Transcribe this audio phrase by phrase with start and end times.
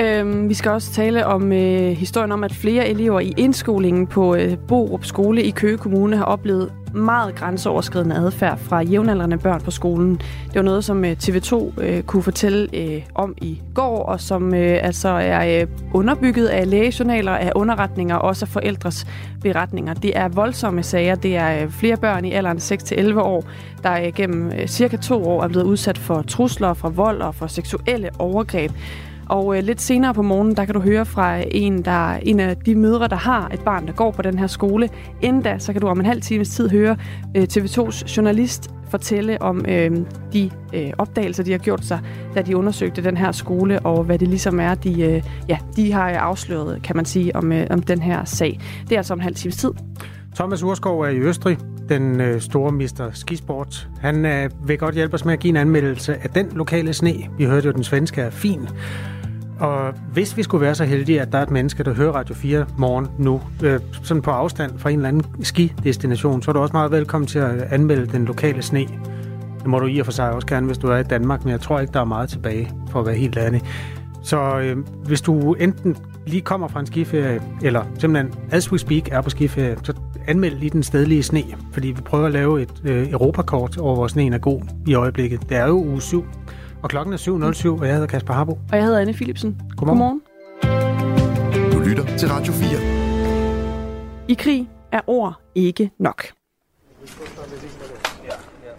[0.00, 4.34] Øhm, vi skal også tale om øh, historien om, at flere elever i indskolingen på
[4.34, 9.70] øh, Borup Skole i Køge Kommune har oplevet meget grænseoverskridende adfærd fra jævnaldrende børn på
[9.70, 10.16] skolen.
[10.46, 14.54] Det var noget, som øh, TV2 øh, kunne fortælle øh, om i går, og som
[14.54, 19.06] øh, altså er øh, underbygget af lægejournaler, af underretninger og også af forældres
[19.42, 19.94] beretninger.
[19.94, 21.14] Det er voldsomme sager.
[21.14, 23.44] Det er øh, flere børn i alderen 6-11 år,
[23.82, 27.34] der øh, gennem øh, cirka to år er blevet udsat for trusler, fra vold og
[27.34, 28.72] for seksuelle overgreb.
[29.28, 32.56] Og øh, lidt senere på morgenen, der kan du høre fra en, der, en af
[32.56, 34.88] de mødre, der har et barn, der går på den her skole.
[35.22, 36.96] Inden da, så kan du om en halv times tid høre
[37.36, 39.90] øh, TV2's journalist fortælle om øh,
[40.32, 42.00] de øh, opdagelser, de har gjort sig,
[42.34, 45.92] da de undersøgte den her skole, og hvad det ligesom er, de, øh, ja, de
[45.92, 48.60] har øh, afsløret, kan man sige, om, øh, om den her sag.
[48.82, 49.70] Det er altså om en halv times tid.
[50.34, 53.88] Thomas Urskov er i Østrig, den øh, store mister skisport.
[54.00, 57.14] Han øh, vil godt hjælpe os med at give en anmeldelse af den lokale sne.
[57.38, 58.68] Vi hørte jo, at den svenske er fin.
[59.60, 62.34] Og hvis vi skulle være så heldige, at der er et menneske, der hører Radio
[62.34, 66.58] 4 morgen nu, øh, sådan på afstand fra en eller anden skidestination, så er du
[66.58, 68.86] også meget velkommen til at anmelde den lokale sne.
[69.58, 71.50] Det må du i og for sig også gerne, hvis du er i Danmark, men
[71.50, 73.62] jeg tror ikke, der er meget tilbage, for at være helt ærlig.
[74.22, 74.76] Så øh,
[75.06, 75.96] hvis du enten
[76.26, 79.92] lige kommer fra en skiferie, eller simpelthen as we speak er på skiferie, så
[80.26, 81.42] anmeld lige den stedlige sne,
[81.72, 85.48] fordi vi prøver at lave et øh, Europakort over, hvor sneen er god i øjeblikket.
[85.48, 86.24] Det er jo uge 7,
[86.82, 88.52] og klokken er 7.07, og jeg hedder Kasper Harbo.
[88.52, 89.60] Og jeg hedder Anne Philipsen.
[89.76, 89.98] Godmorgen.
[89.98, 91.72] Godmorgen.
[91.72, 94.28] Du lytter til Radio 4.
[94.28, 96.24] I krig er ord ikke nok.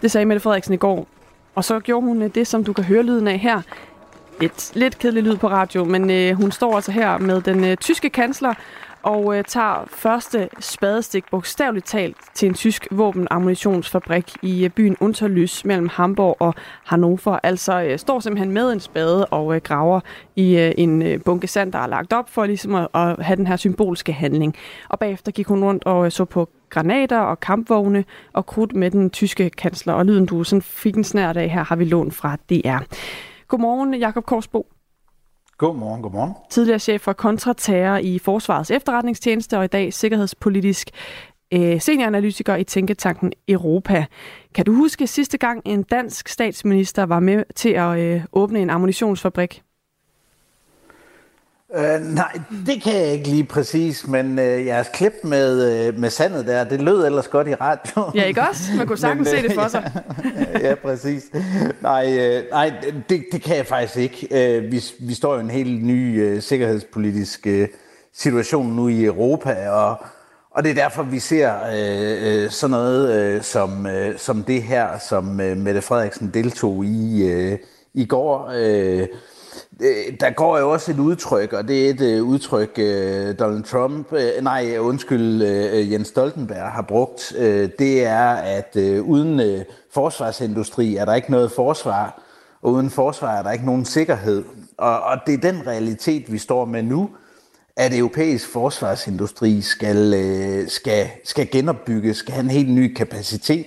[0.02, 1.08] Det sagde Mette Frederiksen i går.
[1.54, 3.62] Og så gjorde hun det, som du kan høre lyden af her.
[4.42, 7.76] Et lidt kedelig lyd på radio, men øh, hun står altså her med den øh,
[7.76, 8.54] tyske kansler
[9.02, 15.64] og øh, tager første spadestik bogstaveligt talt til en tysk våbenammunitionsfabrik i øh, byen Unterlys
[15.64, 17.38] mellem Hamburg og Hannover.
[17.42, 20.00] Altså øh, står simpelthen med en spade og øh, graver
[20.36, 23.36] i øh, en øh, bunke sand, der er lagt op for ligesom at, at have
[23.36, 24.56] den her symbolske handling.
[24.88, 28.90] Og bagefter gik hun rundt og øh, så på granater og kampvogne og krudt med
[28.90, 29.92] den tyske kansler.
[29.92, 32.84] Og lyden, du sådan fik en snært af her, har vi lånt fra DR.
[33.48, 34.66] Godmorgen, Jakob Korsbo.
[35.60, 36.34] Godmorgen, godmorgen.
[36.50, 40.90] Tidligere chef for kontraterror i Forsvarets efterretningstjeneste og i dag sikkerhedspolitisk
[41.52, 44.06] øh, senioranalytiker i Tænketanken Europa.
[44.54, 48.70] Kan du huske sidste gang en dansk statsminister var med til at øh, åbne en
[48.70, 49.62] ammunitionsfabrik?
[51.76, 56.10] Uh, nej, det kan jeg ikke lige præcis, men uh, jeres klip med, uh, med
[56.10, 58.10] sandet der, det lød ellers godt i radio.
[58.14, 58.62] Ja, ikke også?
[58.76, 59.92] Man kunne sagtens men, se det for sig.
[60.52, 61.24] ja, ja, præcis.
[61.80, 62.72] Nej, uh, nej
[63.08, 64.28] det, det kan jeg faktisk ikke.
[64.30, 67.64] Uh, vi, vi står i en helt ny uh, sikkerhedspolitisk uh,
[68.14, 69.96] situation nu i Europa, og,
[70.50, 74.62] og det er derfor, vi ser uh, uh, sådan noget uh, som, uh, som det
[74.62, 77.58] her, som uh, Mette Frederiksen deltog i uh,
[77.94, 78.52] i går.
[78.54, 79.06] Øh,
[79.80, 83.62] Øh, der går jo også et udtryk, og det er et øh, udtryk, øh, Donald
[83.62, 84.12] Trump,
[84.42, 85.42] nej, undskyld,
[85.92, 87.32] Jens Stoltenberg har brugt.
[87.78, 92.22] Det er, at uden forsvarsindustri er der ikke noget forsvar,
[92.62, 94.44] og uden forsvar er der ikke nogen sikkerhed.
[94.78, 97.10] Og, og det er den realitet, vi står med nu,
[97.76, 103.66] at europæisk forsvarsindustri skal, skal, skal genopbygges, skal have en helt ny kapacitet,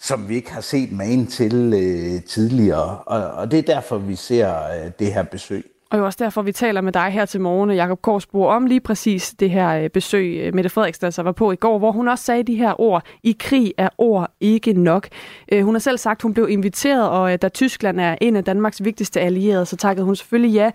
[0.00, 2.98] som vi ikke har set magen til øh, tidligere.
[2.98, 5.64] Og, og det er derfor, vi ser øh, det her besøg.
[5.90, 8.80] Og jo også derfor, vi taler med dig her til morgen, Jakob Korsbo, om lige
[8.80, 12.08] præcis det her øh, besøg, øh, Mette Frederiksen altså var på i går, hvor hun
[12.08, 15.08] også sagde de her ord, i krig er ord ikke nok.
[15.52, 18.84] Øh, hun har selv sagt, hun blev inviteret, og da Tyskland er en af Danmarks
[18.84, 20.70] vigtigste allierede, så takkede hun selvfølgelig ja.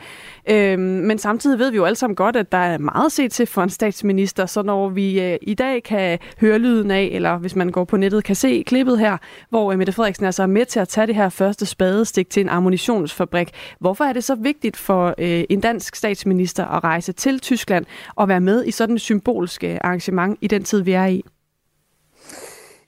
[0.50, 3.46] Øhm, men samtidig ved vi jo alle sammen godt, at der er meget set til
[3.46, 7.56] for en statsminister, så når vi øh, i dag kan høre lyden af, eller hvis
[7.56, 9.18] man går på nettet, kan se klippet her,
[9.50, 12.42] hvor øh, Mette Frederiksen altså er med til at tage det her første spadestik til
[12.42, 13.50] en ammunitionsfabrik.
[13.80, 18.28] Hvorfor er det så vigtigt for øh, en dansk statsminister at rejse til Tyskland og
[18.28, 21.24] være med i sådan et symbolsk øh, arrangement i den tid, vi er i?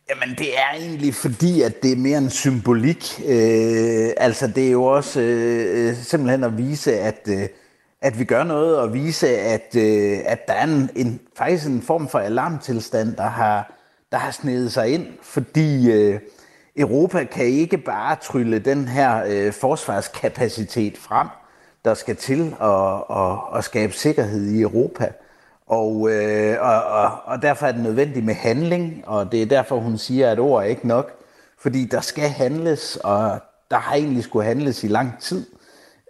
[0.09, 3.21] Jamen, det er egentlig fordi, at det er mere en symbolik.
[3.27, 7.47] Øh, altså, det er jo også øh, øh, simpelthen at vise, at, øh,
[8.01, 11.81] at vi gør noget, og vise, at, øh, at der er en, en, faktisk en
[11.81, 13.73] form for alarmtilstand, der har,
[14.11, 16.19] der har snedet sig ind, fordi øh,
[16.77, 21.27] Europa kan ikke bare trylle den her øh, forsvarskapacitet frem
[21.85, 25.11] der skal til at, at, at skabe sikkerhed i Europa.
[25.67, 29.79] Og, øh, og, og, og derfor er det nødvendigt med handling, og det er derfor,
[29.79, 31.11] hun siger, at ord er ikke nok.
[31.59, 33.39] Fordi der skal handles, og
[33.71, 35.45] der har egentlig skulle handles i lang tid.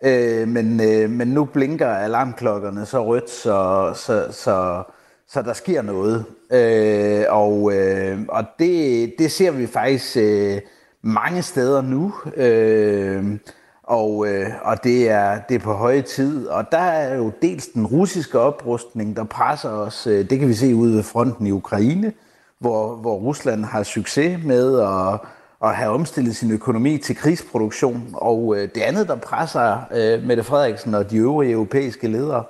[0.04, 4.84] Øh, men, øh, men nu blinker alarmklokkerne så rødt, så, så, så,
[5.28, 6.26] så der sker noget.
[6.52, 10.62] Øh, og øh, og det, det ser vi faktisk øh,
[11.02, 12.14] mange steder nu.
[12.36, 13.38] Øh,
[13.88, 16.48] og, øh, og det, er, det er på høje tid.
[16.48, 20.08] Og der er jo dels den russiske oprustning, der presser os.
[20.08, 22.14] Øh, det kan vi se ude ved fronten i Ukraine,
[22.60, 25.20] hvor, hvor Rusland har succes med at,
[25.70, 28.10] at have omstillet sin økonomi til krigsproduktion.
[28.14, 32.44] Og øh, det andet, der presser øh, Mette Frederiksen og de øvrige europæiske ledere,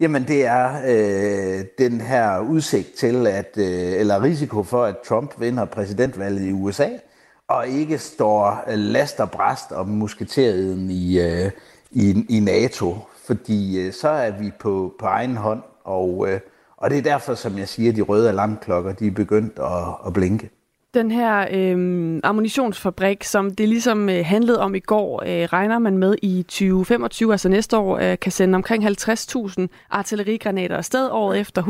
[0.00, 5.34] jamen det er øh, den her udsigt til, at, øh, eller risiko for, at Trump
[5.38, 6.88] vinder præsidentvalget i USA–
[7.48, 11.50] og ikke står øh, last og bræst om musketeriden i, øh,
[11.90, 12.96] i, i NATO,
[13.26, 16.40] fordi øh, så er vi på, på egen hånd, og, øh,
[16.76, 20.12] og det er derfor, som jeg siger, de røde alarmklokker, de er begyndt at, at
[20.12, 20.50] blinke.
[20.94, 25.98] Den her øh, ammunitionsfabrik, som det ligesom øh, handlede om i går, øh, regner man
[25.98, 31.62] med i 2025, altså næste år, øh, kan sende omkring 50.000 artillerigranater afsted året efter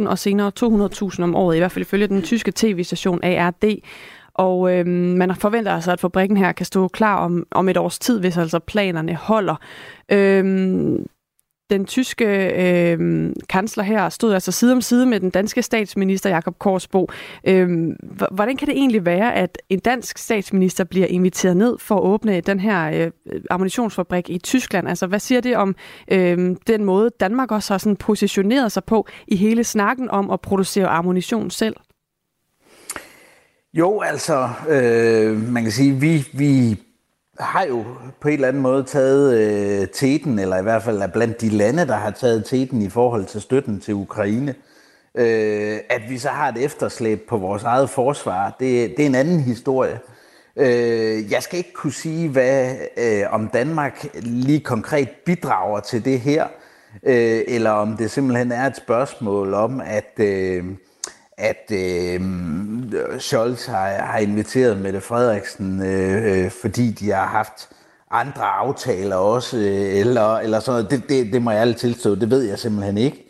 [0.00, 3.82] 100.000 og senere 200.000 om året, i hvert fald ifølge den tyske tv-station ARD.
[4.36, 7.98] Og øh, man forventer altså, at fabrikken her kan stå klar om, om et års
[7.98, 9.56] tid, hvis altså planerne holder.
[10.12, 10.44] Øh,
[11.70, 16.58] den tyske øh, kansler her stod altså side om side med den danske statsminister Jakob
[16.58, 17.08] Korsbo.
[17.44, 17.88] Øh,
[18.30, 22.40] hvordan kan det egentlig være, at en dansk statsminister bliver inviteret ned for at åbne
[22.40, 22.90] den her
[23.26, 24.88] øh, ammunitionsfabrik i Tyskland?
[24.88, 25.76] Altså, hvad siger det om
[26.12, 30.40] øh, den måde, Danmark også har sådan positioneret sig på i hele snakken om at
[30.40, 31.76] producere ammunition selv?
[33.78, 36.80] Jo, altså, øh, man kan sige, vi, vi
[37.38, 37.84] har jo
[38.20, 41.48] på en eller anden måde taget øh, teten, eller i hvert fald er blandt de
[41.48, 44.54] lande, der har taget teten i forhold til støtten til Ukraine.
[45.14, 49.14] Øh, at vi så har et efterslæb på vores eget forsvar, det, det er en
[49.14, 49.98] anden historie.
[50.56, 56.20] Øh, jeg skal ikke kunne sige, hvad øh, om Danmark lige konkret bidrager til det
[56.20, 56.46] her,
[57.02, 60.12] øh, eller om det simpelthen er et spørgsmål om, at...
[60.18, 60.64] Øh,
[61.38, 62.20] at øh,
[63.18, 67.68] Scholz har, har inviteret Mette Frederiksen, øh, øh, fordi de har haft
[68.10, 70.90] andre aftaler også, øh, eller, eller sådan noget.
[70.90, 73.22] Det, det, det må jeg alle tilstå, det ved jeg simpelthen ikke.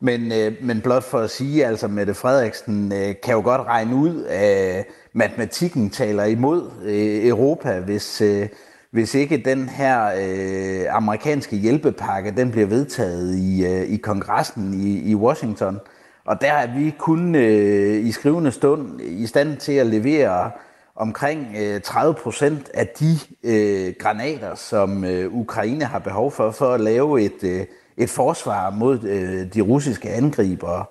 [0.00, 3.94] Men, øh, men blot for at sige, altså Mette Frederiksen øh, kan jo godt regne
[3.96, 8.48] ud, at matematikken taler imod øh, Europa, hvis, øh,
[8.90, 15.10] hvis ikke den her øh, amerikanske hjælpepakke, den bliver vedtaget i, øh, i kongressen i,
[15.10, 15.78] i Washington.
[16.26, 20.50] Og der er vi kun øh, i skrivende stund i stand til at levere
[20.96, 26.66] omkring øh, 30 procent af de øh, granater, som øh, Ukraine har behov for, for
[26.66, 27.66] at lave et, øh,
[27.96, 30.84] et forsvar mod øh, de russiske angribere.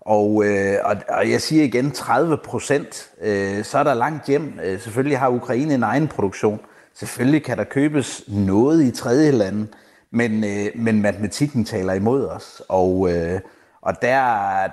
[0.00, 4.58] Og, øh, og, og jeg siger igen 30 procent, øh, så er der langt hjem.
[4.64, 6.60] Øh, selvfølgelig har Ukraine en egen produktion.
[6.94, 9.66] Selvfølgelig kan der købes noget i tredje lande,
[10.10, 12.62] men, øh, men matematikken taler imod os.
[12.68, 13.40] Og, øh,
[13.88, 14.22] og der,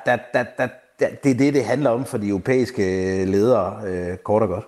[0.06, 0.68] der, der, der,
[1.00, 4.48] der, det er det, det handler om for de europæiske øh, ledere, øh, kort og
[4.48, 4.66] godt.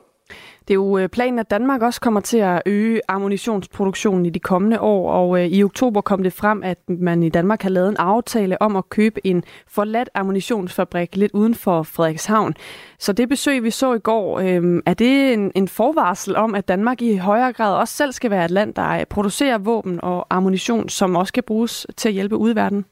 [0.67, 4.39] Det er jo øh, planen, at Danmark også kommer til at øge ammunitionsproduktionen i de
[4.39, 7.89] kommende år, og øh, i oktober kom det frem, at man i Danmark har lavet
[7.89, 12.53] en aftale om at købe en forladt ammunitionsfabrik lidt uden for Frederikshavn.
[12.99, 16.67] Så det besøg, vi så i går, øh, er det en, en forvarsel om, at
[16.67, 20.89] Danmark i højere grad også selv skal være et land, der producerer våben og ammunition,
[20.89, 22.85] som også kan bruges til at hjælpe udverdenen?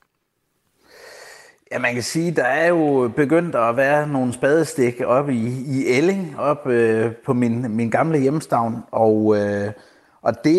[1.72, 5.86] Ja, man kan sige, der er jo begyndt at være nogle spadestik op i, i
[5.88, 9.72] Elling, op øh, på min, min gamle hjemstavn, og, øh,
[10.22, 10.58] Og det,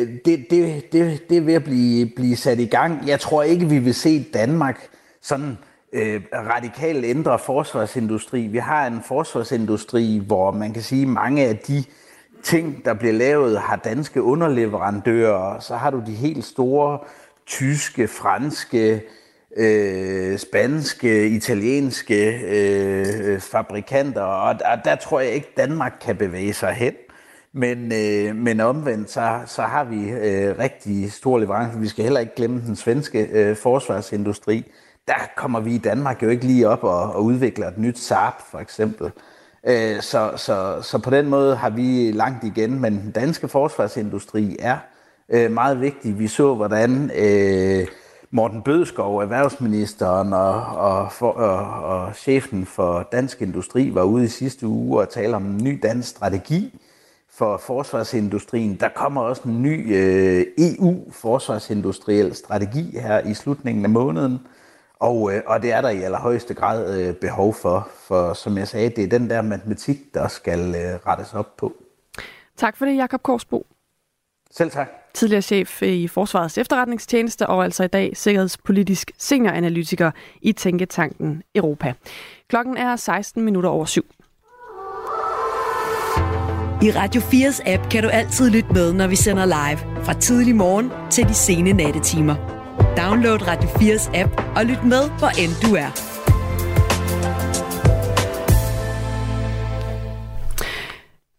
[0.00, 3.08] øh, det, det, det, det er ved at blive, blive sat i gang.
[3.08, 4.88] Jeg tror ikke, vi vil se Danmark
[5.22, 5.58] sådan
[5.92, 8.46] øh, radikalt ændre forsvarsindustri.
[8.46, 11.84] Vi har en forsvarsindustri, hvor man kan sige, mange af de
[12.42, 15.60] ting, der bliver lavet, har danske underleverandører.
[15.60, 16.98] Så har du de helt store
[17.46, 19.02] tyske, franske,
[19.56, 26.52] øh, spanske, italienske øh, øh fabrikanter, og der, der tror jeg ikke, Danmark kan bevæge
[26.52, 26.92] sig hen.
[27.52, 31.78] Men, øh, men omvendt, så, så har vi øh, rigtig store leverancer.
[31.78, 34.70] Vi skal heller ikke glemme den svenske øh, forsvarsindustri.
[35.08, 38.32] Der kommer vi i Danmark jo ikke lige op og, og udvikler et nyt Saab,
[38.50, 39.10] for eksempel.
[39.66, 44.56] Øh, så, så, så på den måde har vi langt igen, men den danske forsvarsindustri
[44.58, 44.76] er
[45.28, 46.18] øh, meget vigtig.
[46.18, 47.86] Vi så, hvordan øh,
[48.30, 54.28] Morten Bødskov, erhvervsministeren og, og, for, og, og chefen for Dansk Industri var ude i
[54.28, 56.80] sidste uge og tale om en ny dansk strategi
[57.30, 58.76] for forsvarsindustrien.
[58.80, 64.46] Der kommer også en ny øh, EU-forsvarsindustriel strategi her i slutningen af måneden.
[64.98, 68.68] Og, øh, og det er der i allerhøjeste grad øh, behov for, for som jeg
[68.68, 71.72] sagde, det er den der matematik, der skal øh, rettes op på.
[72.56, 73.66] Tak for det, Jakob Korsbo.
[74.50, 75.07] Selv tak.
[75.18, 80.10] Tidligere chef i Forsvarets efterretningstjeneste og altså i dag sikkerhedspolitisk senioranalytiker
[80.42, 81.92] i Tænketanken Europa.
[82.48, 84.04] Klokken er 16 minutter over syv.
[86.82, 90.04] I Radio 4's app kan du altid lytte med, når vi sender live.
[90.04, 92.34] Fra tidlig morgen til de sene nattetimer.
[92.96, 95.90] Download Radio 4's app og lyt med, hvor end du er.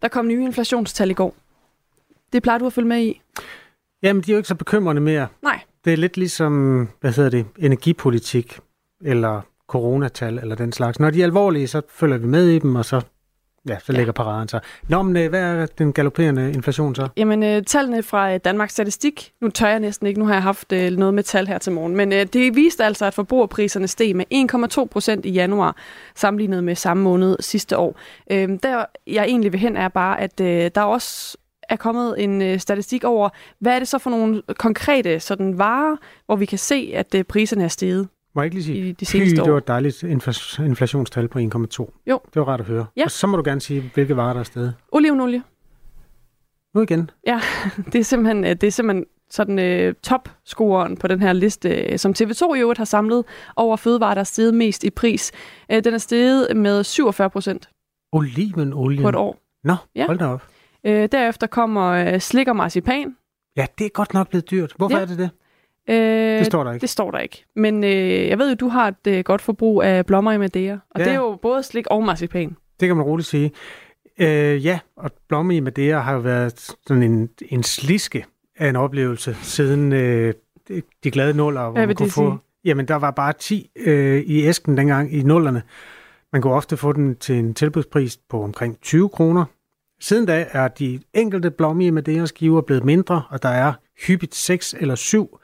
[0.02, 1.36] Der kom nye inflationstal i går.
[2.34, 3.22] Det plejer du at følge med i?
[4.04, 5.28] Jamen, de er jo ikke så bekymrende mere.
[5.44, 5.60] Nej.
[5.86, 8.60] Det er lidt ligesom, hvad hedder det, energipolitik,
[9.06, 11.00] eller coronatal, eller den slags.
[11.00, 13.02] Når de er alvorlige, så følger vi med i dem, og så
[13.68, 14.12] Ja, så ligger ja.
[14.12, 14.60] paraden så.
[14.88, 17.08] Nå, men øh, hvad er den galopperende inflation så?
[17.18, 20.44] Jamen, øh, tallene fra øh, Danmarks Statistik, nu tør jeg næsten ikke, nu har jeg
[20.44, 23.88] haft øh, noget med tal her til morgen, men øh, det viste altså, at forbrugerpriserne
[23.88, 24.26] steg med
[24.80, 25.76] 1,2 procent i januar,
[26.16, 28.00] sammenlignet med samme måned sidste år.
[28.32, 31.38] Øh, der jeg egentlig vil hen er bare, at øh, der også
[31.70, 35.96] er kommet en øh, statistik over, hvad er det så for nogle konkrete sådan varer,
[36.26, 38.08] hvor vi kan se, at øh, priserne er steget?
[38.36, 39.46] Må jeg ikke lige sige, i de seneste år.
[39.46, 40.04] det var et dejligt
[40.60, 41.46] inflationstal på 1,2.
[42.08, 42.20] Jo.
[42.34, 42.86] Det var rart at høre.
[42.98, 43.04] Ja.
[43.04, 44.74] Og så må du gerne sige, hvilke varer der er stedet.
[44.92, 45.44] Olivenolie.
[46.76, 47.10] Nu igen.
[47.28, 47.42] Ja,
[47.92, 52.14] det er simpelthen, øh, det er simpelthen sådan øh, topscoren på den her liste, som
[52.20, 55.32] TV2 i øvrigt har samlet over fødevarer, der er steget mest i pris.
[55.72, 57.70] Øh, den er steget med 47 procent.
[58.12, 59.02] Olivenolie?
[59.02, 59.40] På et år.
[59.64, 60.06] Nå, ja.
[60.06, 60.44] hold da op.
[60.84, 63.16] Øh, derefter kommer øh, slik og marcipan.
[63.56, 64.74] Ja, det er godt nok blevet dyrt.
[64.78, 65.02] Hvorfor ja.
[65.02, 65.30] er det det?
[65.90, 66.82] Øh, det står der ikke.
[66.82, 67.46] Det står der ikke.
[67.56, 70.78] Men øh, jeg ved jo, du har et øh, godt forbrug af blommer i Madeira.
[70.92, 71.06] Og ja.
[71.06, 72.56] det er jo både slik og marcipan.
[72.80, 73.52] Det kan man roligt sige.
[74.20, 78.26] Øh, ja, og blommer i Madeira har jo været sådan en, en sliske
[78.58, 80.34] af en oplevelse siden øh,
[81.04, 82.32] de glade nuller, hvor Hvad man kunne få...
[82.32, 82.40] Sige?
[82.66, 85.64] Jamen, der var bare 10 øh, i æsken dengang i nullerne.
[86.34, 89.46] Man kunne ofte få den til en tilbudspris på omkring 20 kroner.
[90.02, 93.74] Siden da er de enkelte blomme i Madeira skiver blevet mindre, og der er
[94.08, 95.40] hyppigt 6 eller 7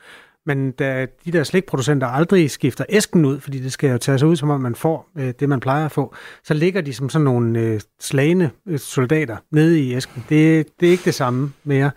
[0.45, 4.27] men da de der slikproducenter aldrig skifter æsken ud, fordi det skal jo tage sig
[4.27, 7.09] ud, som om man får øh, det, man plejer at få, så ligger de som
[7.09, 10.25] sådan nogle øh, slagende øh, soldater nede i æsken.
[10.29, 11.91] Det, det er ikke det samme mere.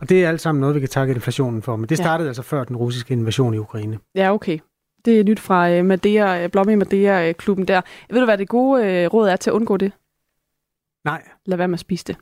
[0.00, 1.76] Og det er alt sammen noget, vi kan takke inflationen for.
[1.76, 2.30] Men det startede ja.
[2.30, 3.98] altså før den russiske invasion i Ukraine.
[4.14, 4.58] Ja, okay.
[5.04, 7.80] Det er nyt fra øh, Madeira, Blomme Madeira-klubben der.
[8.10, 9.92] Ved du, hvad det gode råd er til at undgå det?
[11.06, 11.22] Nej.
[11.46, 12.16] Lad være med at spise det.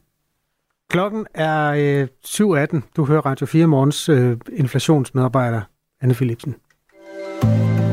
[0.91, 2.81] Klokken er øh, 7.18.
[2.97, 5.61] Du hører Radio 4 morgens øh, inflationsmedarbejder,
[6.00, 6.55] Anne Philipsen.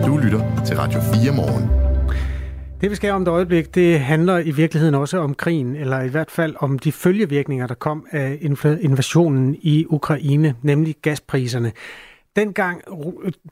[0.06, 1.70] Du lytter til Radio 4 morgen.
[2.82, 6.08] Det vi skal om et øjeblik, det handler i virkeligheden også om krigen, eller i
[6.08, 8.38] hvert fald om de følgevirkninger, der kom af
[8.82, 11.72] invasionen i Ukraine, nemlig gaspriserne.
[12.36, 12.82] Dengang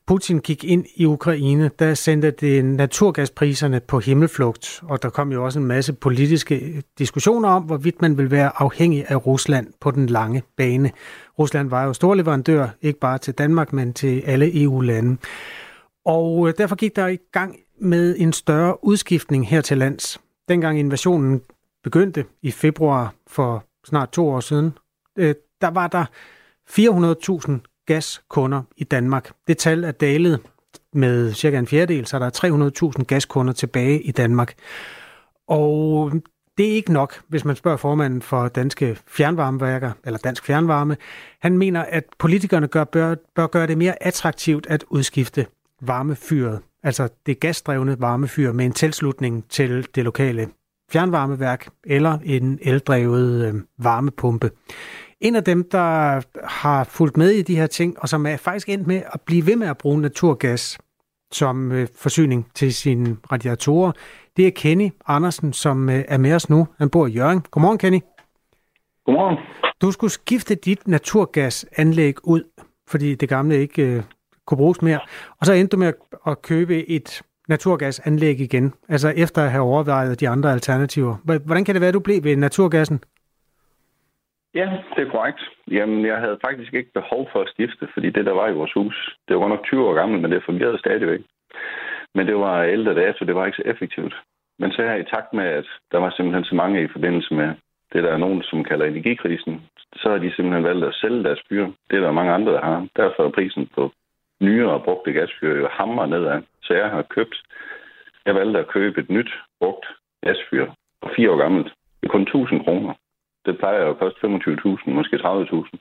[0.08, 5.46] Putin gik ind i Ukraine, der sendte det naturgaspriserne på himmelflugt, og der kom jo
[5.46, 10.06] også en masse politiske diskussioner om, hvorvidt man vil være afhængig af Rusland på den
[10.06, 10.92] lange bane.
[11.40, 15.18] Rusland var jo stor leverandør, ikke bare til Danmark, men til alle EU-lande.
[16.06, 20.22] Og øh, derfor gik der i gang med en større udskiftning her til lands.
[20.50, 21.42] Dengang invasionen
[21.84, 24.74] begyndte i februar for snart to år siden,
[25.18, 26.06] øh, der var der
[26.70, 29.32] 400.000 gaskunder i Danmark.
[29.48, 30.40] Det tal er dalet
[30.94, 34.54] med cirka en fjerdedel, så der er 300.000 gaskunder tilbage i Danmark.
[35.48, 36.12] Og
[36.58, 40.98] det er ikke nok, hvis man spørger formanden for Danske Fjernvarmeværker, eller Dansk Fjernvarme.
[41.40, 45.46] Han mener, at politikerne gør, bør, bør gøre det mere attraktivt at udskifte
[45.82, 50.48] varmefyret, altså det gasdrevne varmefyr med en tilslutning til det lokale
[50.92, 54.52] fjernvarmeværk eller en eldrevet øh, varmepumpe.
[55.22, 58.70] En af dem, der har fulgt med i de her ting, og som er faktisk
[58.70, 60.78] endt med at blive ved med at bruge naturgas
[61.32, 63.92] som øh, forsyning til sine radiatorer,
[64.38, 66.68] det er Kenny Andersen, som øh, er med os nu.
[66.78, 67.42] Han bor i Jørgen.
[67.52, 68.00] Godmorgen, Kenny.
[69.06, 69.38] Godmorgen.
[69.82, 72.44] Du skulle skifte dit naturgasanlæg ud,
[72.88, 74.04] fordi det gamle ikke øh,
[74.46, 75.00] kunne bruges mere.
[75.40, 75.94] Og så endte du med
[76.28, 81.16] at købe et naturgasanlæg igen, altså efter at have overvejet de andre alternativer.
[81.24, 83.00] Hvordan kan det være, at du blev ved naturgassen?
[84.56, 85.42] Ja, det er korrekt.
[85.72, 88.74] Jamen, jeg havde faktisk ikke behov for at skifte, fordi det, der var i vores
[88.74, 91.20] hus, det var nok 20 år gammelt, men det fungerede stadigvæk.
[92.16, 94.16] Men det var ældre dato, det var ikke så effektivt.
[94.60, 97.50] Men så her i takt med, at der var simpelthen så mange i forbindelse med
[97.94, 99.62] det, der er nogen, som kalder energikrisen,
[99.96, 101.66] så har de simpelthen valgt at sælge deres fyr.
[101.90, 102.88] Det er der mange andre, der har.
[102.96, 103.92] Derfor er prisen på
[104.42, 106.42] nyere og brugte gasfyr jo hammer nedad.
[106.64, 107.44] Så jeg har købt,
[108.26, 109.86] jeg valgte at købe et nyt brugt
[110.26, 110.66] gasfyr
[111.02, 111.74] på fire år gammelt.
[112.02, 112.94] Det er kun 1000 kroner.
[113.50, 115.78] Det plejer jo at koste 25.000, måske 30.000.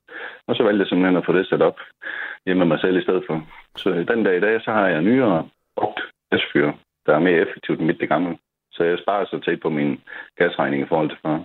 [0.48, 1.78] Og så valgte jeg simpelthen at få det sat op
[2.46, 3.36] hjemme med mig selv i stedet for.
[3.76, 6.72] Så den dag i dag, så har jeg nyere brugt gasfyr,
[7.06, 8.38] der er mere effektivt end mit det gamle.
[8.72, 10.00] Så jeg sparer så tæt på min
[10.38, 11.38] gasregning i forhold til før.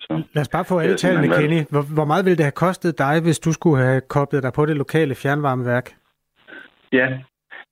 [0.00, 1.60] Så, Lad os bare få alle tallene, Kenny.
[1.70, 4.66] Hvor, hvor meget ville det have kostet dig, hvis du skulle have koblet dig på
[4.66, 5.86] det lokale fjernvarmeværk?
[6.92, 7.06] Ja,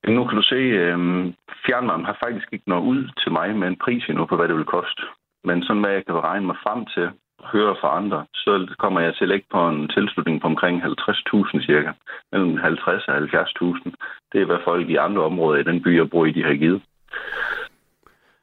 [0.09, 1.35] nu kan du se, at øhm,
[1.67, 4.57] fjernvarmen har faktisk ikke nået ud til mig med en pris endnu på, hvad det
[4.57, 5.03] vil koste.
[5.45, 7.11] Men sådan hvad jeg kan regne mig frem til,
[7.53, 11.93] høre fra andre, så kommer jeg til at på en tilslutning på omkring 50.000 cirka.
[12.33, 13.91] Mellem 50 og 70.000.
[14.33, 16.55] Det er, hvad folk i andre områder i den by, jeg bor i, de har
[16.55, 16.83] givet.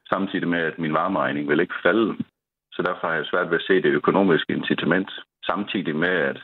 [0.08, 2.16] Samtidig med, at min varmeregning vil ikke falde.
[2.72, 5.10] Så derfor har jeg svært ved at se det økonomiske incitament.
[5.44, 6.38] Samtidig med, at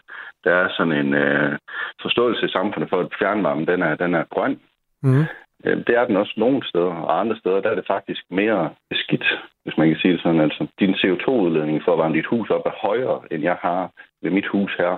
[0.45, 1.59] der er sådan en øh,
[2.03, 4.61] forståelse i samfundet for, at fjernvarmen den er, den er grøn.
[5.03, 5.25] Mm.
[5.65, 9.25] Det er den også nogle steder, og andre steder, der er det faktisk mere beskidt,
[9.65, 10.41] hvis man kan sige det sådan.
[10.41, 13.91] Altså, din CO2-udledning for at varme dit hus op er højere, end jeg har
[14.23, 14.93] ved mit hus her.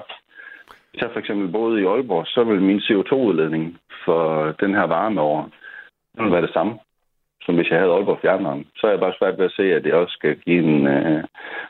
[0.90, 5.50] Hvis jeg for eksempel boede i Aalborg, så vil min CO2-udledning for den her varmeår,
[6.16, 6.78] den vil være det samme,
[7.44, 8.64] som hvis jeg havde Aalborg Fjernvarme.
[8.76, 11.24] Så er jeg bare svært ved at se, at det også skal give en øh,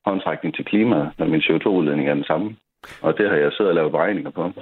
[0.07, 2.57] håndtrækning til klimaet, når min CO2-udledning er den samme.
[3.03, 4.53] Og det har jeg siddet og lavet beregninger på.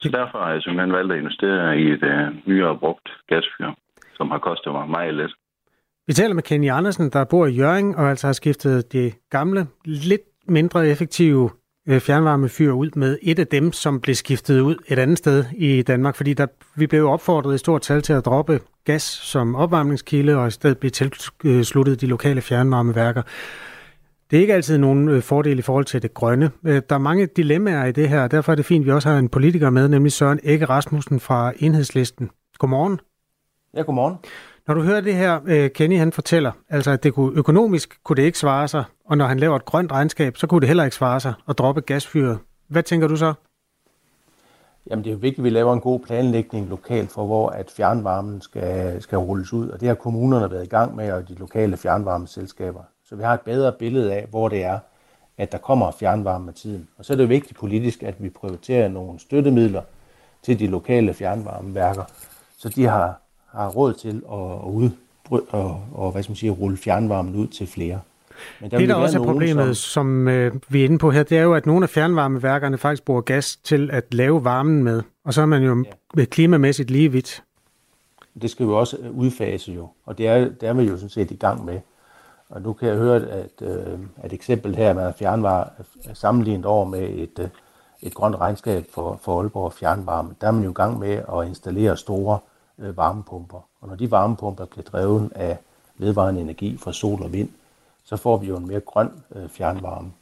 [0.00, 3.70] Så derfor har jeg simpelthen valgt at investere i et øh, nyere brugt gasfyr,
[4.16, 5.34] som har kostet mig meget lidt.
[6.12, 9.66] Vi taler med Kenny Andersen, der bor i Jøring og altså har skiftet det gamle,
[9.84, 11.50] lidt mindre effektive
[11.88, 15.82] øh, fjernvarmefyr ud med et af dem, som blev skiftet ud et andet sted i
[15.82, 20.36] Danmark, fordi der, vi blev opfordret i stort tal til at droppe gas som opvarmningskilde
[20.36, 23.22] og i stedet blive tilsluttet de lokale fjernvarmeværker.
[24.30, 26.50] Det er ikke altid nogen øh, fordel i forhold til det grønne.
[26.64, 28.92] Øh, der er mange dilemmaer i det her, og derfor er det fint, at vi
[28.92, 32.30] også har en politiker med, nemlig Søren Ege Rasmussen fra Enhedslisten.
[32.58, 33.00] Godmorgen.
[33.74, 34.16] Ja, godmorgen.
[34.66, 38.16] Når du hører det her, øh, Kenny han fortæller, altså at det kunne, økonomisk kunne
[38.16, 40.84] det ikke svare sig, og når han laver et grønt regnskab, så kunne det heller
[40.84, 42.38] ikke svare sig at droppe gasfyret.
[42.68, 43.34] Hvad tænker du så?
[44.90, 47.70] Jamen det er jo vigtigt, at vi laver en god planlægning lokalt for, hvor at
[47.76, 51.34] fjernvarmen skal, skal rulles ud, og det har kommunerne været i gang med, og de
[51.34, 52.82] lokale fjernvarmeselskaber.
[53.04, 54.78] Så vi har et bedre billede af, hvor det er,
[55.38, 56.88] at der kommer fjernvarme med tiden.
[56.98, 59.82] Og så er det vigtigt politisk, at vi prioriterer nogle støttemidler
[60.42, 62.04] til de lokale fjernvarmeværker,
[62.58, 63.21] så de har,
[63.52, 64.90] har råd til at, at ud,
[65.30, 68.00] og, og hvad skal man sige, rulle fjernvarmen ud til flere.
[68.60, 71.22] Men der det, der også er problemet, som, som øh, vi er inde på her,
[71.22, 75.02] det er jo, at nogle af fjernvarmeværkerne faktisk bruger gas til at lave varmen med,
[75.24, 75.84] og så er man jo
[76.16, 76.24] ja.
[76.24, 77.42] klimamæssigt lige vidt.
[78.42, 81.30] Det skal vi også udfase jo, og det er, det er vi jo sådan set
[81.30, 81.80] i gang med.
[82.48, 85.70] Og nu kan jeg høre, at øh, et eksempel her med fjernvarme
[86.04, 87.48] er sammenlignet over med et, øh,
[88.02, 90.34] et grønt regnskab for, for Aalborg Fjernvarme.
[90.40, 93.60] Der er man jo i gang med at installere store øh, varmepumper.
[93.80, 95.58] Og når de varmepumper bliver drevet af
[95.96, 97.48] vedvarende energi fra sol og vind,
[98.04, 100.12] så får vi jo en mere grøn øh, fjernvarme.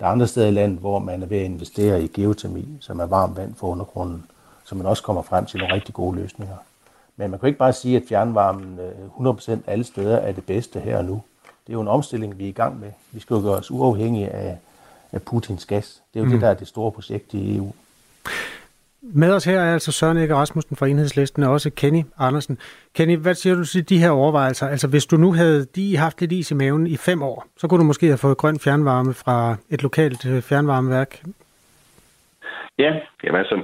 [0.00, 3.00] Der er andre steder i landet, hvor man er ved at investere i geotermi, som
[3.00, 4.26] er varmt vand for undergrunden,
[4.64, 6.56] så man også kommer frem til nogle rigtig gode løsninger.
[7.16, 8.78] Men man kan ikke bare sige, at fjernvarmen
[9.18, 11.22] 100% alle steder er det bedste her og nu
[11.70, 12.90] det er jo en omstilling, vi er i gang med.
[13.12, 14.58] Vi skal jo gøre os uafhængige af,
[15.12, 16.02] af Putins gas.
[16.14, 16.32] Det er jo mm.
[16.32, 17.72] det, der er det store projekt i EU.
[19.02, 22.58] Med os her er altså Søren Ikke Rasmussen fra Enhedslisten og også Kenny Andersen.
[22.96, 24.66] Kenny, hvad siger du til de her overvejelser?
[24.68, 27.68] Altså hvis du nu havde de haft lidt is i maven i fem år, så
[27.68, 31.22] kunne du måske have fået grøn fjernvarme fra et lokalt øh, fjernvarmeværk.
[32.78, 32.92] Ja,
[33.24, 33.62] jamen altså,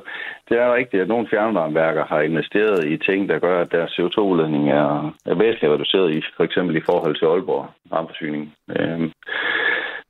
[0.48, 4.70] det er rigtigt, at nogle fjernvarmeværker har investeret i ting, der gør, at deres CO2-udledning
[4.70, 8.54] er, er væsentligt reduceret, i, for eksempel i forhold til Aalborg varmeforsyning.
[8.76, 9.12] Øhm,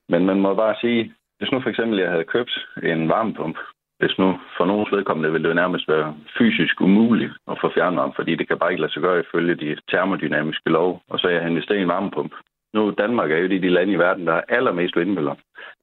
[0.09, 3.57] men man må bare sige, hvis nu for eksempel jeg havde købt en varmepump,
[3.99, 8.35] hvis nu for nogens vedkommende ville det nærmest være fysisk umuligt at få fjernvarme, fordi
[8.35, 11.79] det kan bare ikke lade sig gøre ifølge de termodynamiske lov, og så jeg investeret
[11.79, 12.33] i en varmepump.
[12.75, 15.35] Nu Danmark er jo det de lande i verden, der er allermest vindmøller.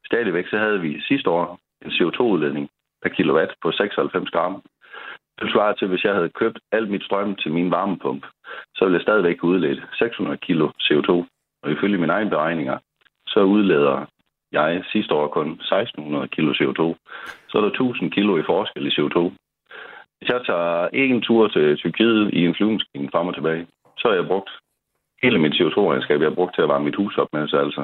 [0.05, 2.69] Stadigvæk så havde vi sidste år en CO2-udledning
[3.01, 4.61] per kilowatt på 96 gram.
[5.39, 8.25] Det svarer til, hvis jeg havde købt alt mit strøm til min varmepump,
[8.75, 11.11] så ville jeg stadigvæk udlede 600 kilo CO2.
[11.63, 12.77] Og ifølge mine egne beregninger,
[13.27, 14.05] så udleder
[14.53, 16.81] jeg sidste år kun 1600 kilo CO2.
[17.49, 19.17] Så er der 1000 kilo i forskel i CO2.
[20.17, 24.15] Hvis jeg tager en tur til Tyrkiet i en flyvemaskine frem og tilbage, så har
[24.15, 24.51] jeg brugt
[25.23, 27.47] hele mit CO2-regnskab, jeg har brugt til at varme mit hus op med.
[27.47, 27.83] Så altså,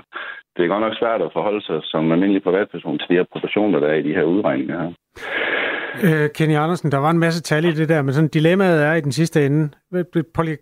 [0.54, 3.80] det er godt nok svært at forholde sig som almindelig privatperson til de her proportioner,
[3.80, 4.92] der er i de her udregninger her.
[6.06, 8.94] Øh, Kenny Andersen, der var en masse tal i det der, men sådan dilemmaet er
[8.94, 9.70] i den sidste ende.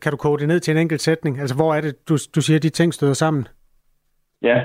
[0.01, 1.39] Kan du kode det ned til en enkelt sætning?
[1.39, 3.47] Altså, hvor er det, du, du siger, at de ting støder sammen?
[4.41, 4.63] Ja,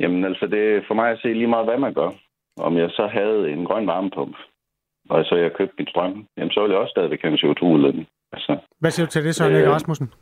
[0.00, 2.10] jamen altså, det er for mig at se lige meget, hvad man gør.
[2.56, 4.36] Om jeg så havde en grøn varmepump,
[5.10, 8.06] og så jeg købte mit strøm, jamen så ville jeg også stadigvæk have en CO2-udledning.
[8.32, 10.12] Altså, Hvad siger du til det, Søren øh, Rasmussen?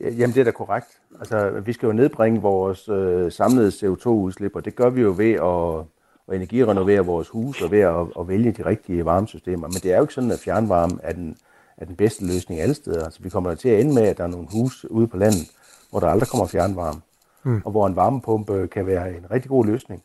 [0.00, 1.00] Jamen, det er da korrekt.
[1.18, 5.32] Altså, vi skal jo nedbringe vores øh, samlede CO2-udslip, og det gør vi jo ved
[5.32, 5.86] at,
[6.28, 9.66] at energirenovere vores hus og ved at, at vælge de rigtige varmesystemer.
[9.68, 11.36] Men det er jo ikke sådan, at fjernvarme er den,
[11.76, 13.04] er den bedste løsning alle steder.
[13.04, 15.44] Altså, vi kommer til at ende med, at der er nogle hus ude på landet,
[15.90, 17.00] hvor der aldrig kommer fjernvarme,
[17.44, 17.62] mm.
[17.64, 20.02] og hvor en varmepumpe kan være en rigtig god løsning.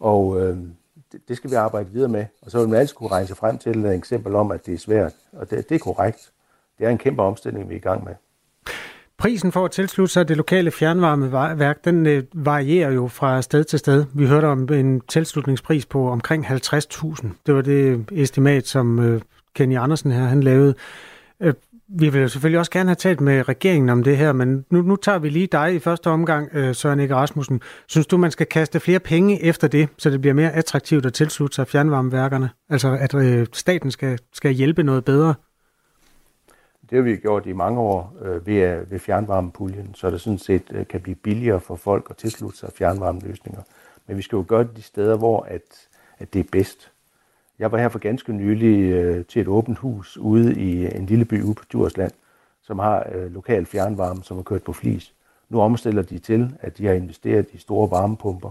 [0.00, 0.58] Og øh,
[1.12, 2.24] det, det skal vi arbejde videre med.
[2.42, 4.74] Og så vil man altid kunne regne sig frem til et eksempel om, at det
[4.74, 5.12] er svært.
[5.32, 6.32] Og det, det er korrekt.
[6.78, 8.14] Det er en kæmpe omstilling, vi er i gang med.
[9.18, 13.78] Prisen for at tilslutte sig det lokale fjernvarmeværk, den øh, varierer jo fra sted til
[13.78, 14.04] sted.
[14.14, 17.28] Vi hørte om en tilslutningspris på omkring 50.000.
[17.46, 19.20] Det var det estimat, som øh,
[19.54, 20.74] Kenny Andersen her han lavede.
[21.88, 24.96] Vi vil selvfølgelig også gerne have talt med regeringen om det her, men nu, nu
[24.96, 27.60] tager vi lige dig i første omgang, øh, Søren Ikke Rasmussen.
[27.86, 31.14] Synes du, man skal kaste flere penge efter det, så det bliver mere attraktivt at
[31.14, 32.50] tilslutte sig fjernvarmeværkerne?
[32.70, 35.34] Altså at øh, staten skal, skal hjælpe noget bedre?
[36.90, 40.38] Det har vi gjort i mange år øh, ved, øh, ved fjernvarmepuljen, så det sådan
[40.38, 43.62] set øh, kan blive billigere for folk at tilslutte sig fjernvarmeløsninger.
[44.06, 46.92] Men vi skal jo gøre det de steder, hvor at, at det er bedst.
[47.58, 51.24] Jeg var her for ganske nylig øh, til et åbent hus ude i en lille
[51.24, 52.12] by ude på Djursland,
[52.62, 55.12] som har øh, lokal fjernvarme, som er kørt på flis.
[55.48, 58.50] Nu omstiller de til, at de har investeret i store varmepumper,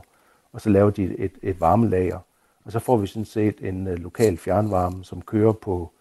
[0.53, 2.19] og så laver de et, et varmelager.
[2.65, 5.91] Og så får vi sådan set en øh, lokal fjernvarme, som kører på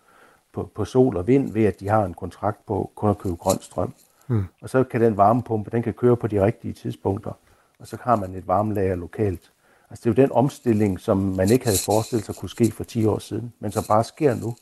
[0.55, 3.37] på, på sol og vind, ved at de har en kontrakt på kun at købe
[3.37, 3.95] grøn strøm.
[4.29, 4.45] Mm.
[4.63, 7.33] Og så kan den varmepumpe, den kan køre på de rigtige tidspunkter,
[7.79, 9.53] og så har man et varmelager lokalt.
[9.91, 12.85] Altså det er jo den omstilling, som man ikke havde forestillet sig kunne ske for
[12.85, 14.57] 10 år siden, men som bare sker nu.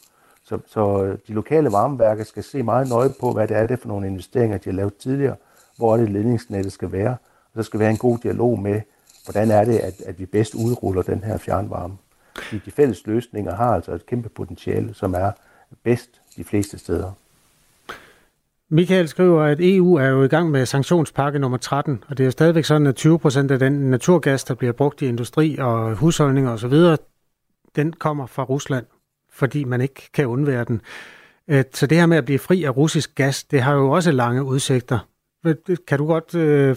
[0.44, 3.78] Så, så øh, de lokale varmeværker skal se meget nøje på, hvad det er det
[3.78, 5.37] for nogle investeringer, de har lavet tidligere,
[5.76, 7.16] hvor det ledningsnettet skal være,
[7.54, 8.80] og så skal være en god dialog med,
[9.24, 11.96] hvordan er det, at, at vi bedst udruller den her fjernvarme.
[12.37, 15.30] Fordi de fælles løsninger har altså et kæmpe potentiale, som er,
[15.82, 17.12] bedst de fleste steder.
[18.74, 22.30] Michael skriver, at EU er jo i gang med sanktionspakke nummer 13, og det er
[22.30, 26.50] stadigvæk sådan, at 20 procent af den naturgas, der bliver brugt i industri og husholdninger
[26.50, 26.74] osv.,
[27.76, 28.87] den kommer fra Rusland,
[29.32, 30.80] fordi man ikke kan undvære den.
[31.48, 34.12] Øh, så det her med at blive fri af russisk gas, det har jo også
[34.12, 34.98] lange udsigter.
[35.87, 36.76] Kan du godt, øh,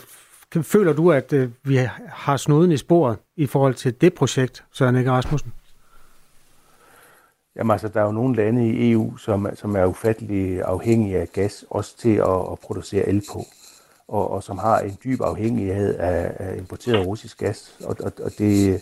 [0.61, 4.95] føler du, at øh, vi har snuden i sporet i forhold til det projekt, Søren
[4.95, 5.53] Ikke Rasmussen?
[7.55, 11.27] Jamen altså, der er jo nogle lande i EU, som, som er ufattelig afhængige af
[11.33, 13.45] gas, også til at, at producere el på,
[14.07, 17.77] og, og som har en dyb afhængighed af, af importeret russisk gas.
[17.83, 18.81] Og, og, og det,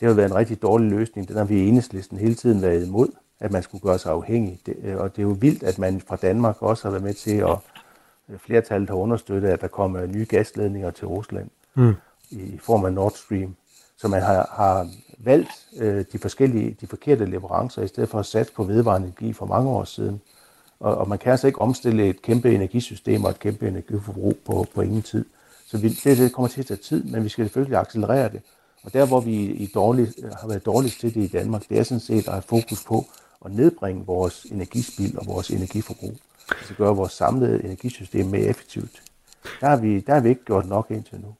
[0.00, 1.28] det har været en rigtig dårlig løsning.
[1.28, 3.08] Den har vi i enhedslisten hele tiden været imod,
[3.40, 4.60] at man skulle gøre sig afhængig.
[4.66, 7.36] Det, og det er jo vildt, at man fra Danmark også har været med til
[7.36, 7.58] at
[8.38, 11.94] flertallet har understøttet, at der kommer nye gasledninger til Rusland mm.
[12.30, 13.54] i form af Nord Stream.
[13.96, 14.88] Så man har, har
[15.24, 19.32] valgt øh, de forskellige, de forkerte leverancer, i stedet for at satse på vedvarende energi
[19.32, 20.20] for mange år siden.
[20.80, 24.66] Og, og man kan altså ikke omstille et kæmpe energisystem og et kæmpe energiforbrug på,
[24.74, 25.24] på ingen tid.
[25.66, 28.40] Så vi, det, det kommer til at tage tid, men vi skal selvfølgelig accelerere det.
[28.82, 31.78] Og der, hvor vi i dårlig, øh, har været dårligst til det i Danmark, det
[31.78, 33.04] er sådan set at have fokus på
[33.44, 36.14] at nedbringe vores energispil og vores energiforbrug.
[36.50, 39.02] Altså gøre vores samlede energisystem mere effektivt.
[39.60, 41.34] Der har vi, der har vi ikke gjort nok indtil nu.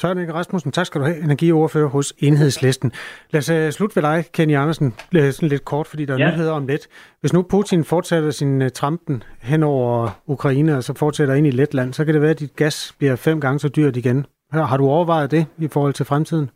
[0.00, 2.92] Søren Ege Rasmussen, tak skal du have, energioverfører hos Enhedslisten.
[3.32, 4.88] Lad os uh, slutte ved dig, Kenny Andersen,
[5.36, 6.30] sådan lidt kort, fordi der er ja.
[6.30, 6.84] nyheder om lidt.
[7.20, 11.50] Hvis nu Putin fortsætter sin uh, trampen hen over Ukraine, og så fortsætter ind i
[11.50, 14.26] Letland, så kan det være, at dit gas bliver fem gange så dyrt igen.
[14.52, 16.50] Har du overvejet det i forhold til fremtiden?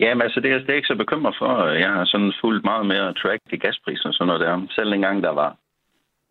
[0.00, 1.66] Jamen altså, det er jeg ikke så bekymret for.
[1.84, 4.66] Jeg har sådan fulgt meget mere track i gaspriser og sådan noget der.
[4.70, 5.56] Selv engang der var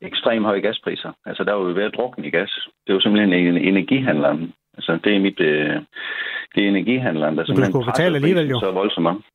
[0.01, 1.12] ekstremt høje gaspriser.
[1.25, 2.67] Altså, der var vi ved at drukne i gas.
[2.88, 5.39] Det var simpelthen en energihandleren, Altså, det er mit...
[5.39, 5.75] Øh,
[6.55, 7.73] det er energihandleren, der simpelthen...
[7.73, 8.59] Du skulle betale alligevel jo.
[8.59, 9.25] Så voldsomt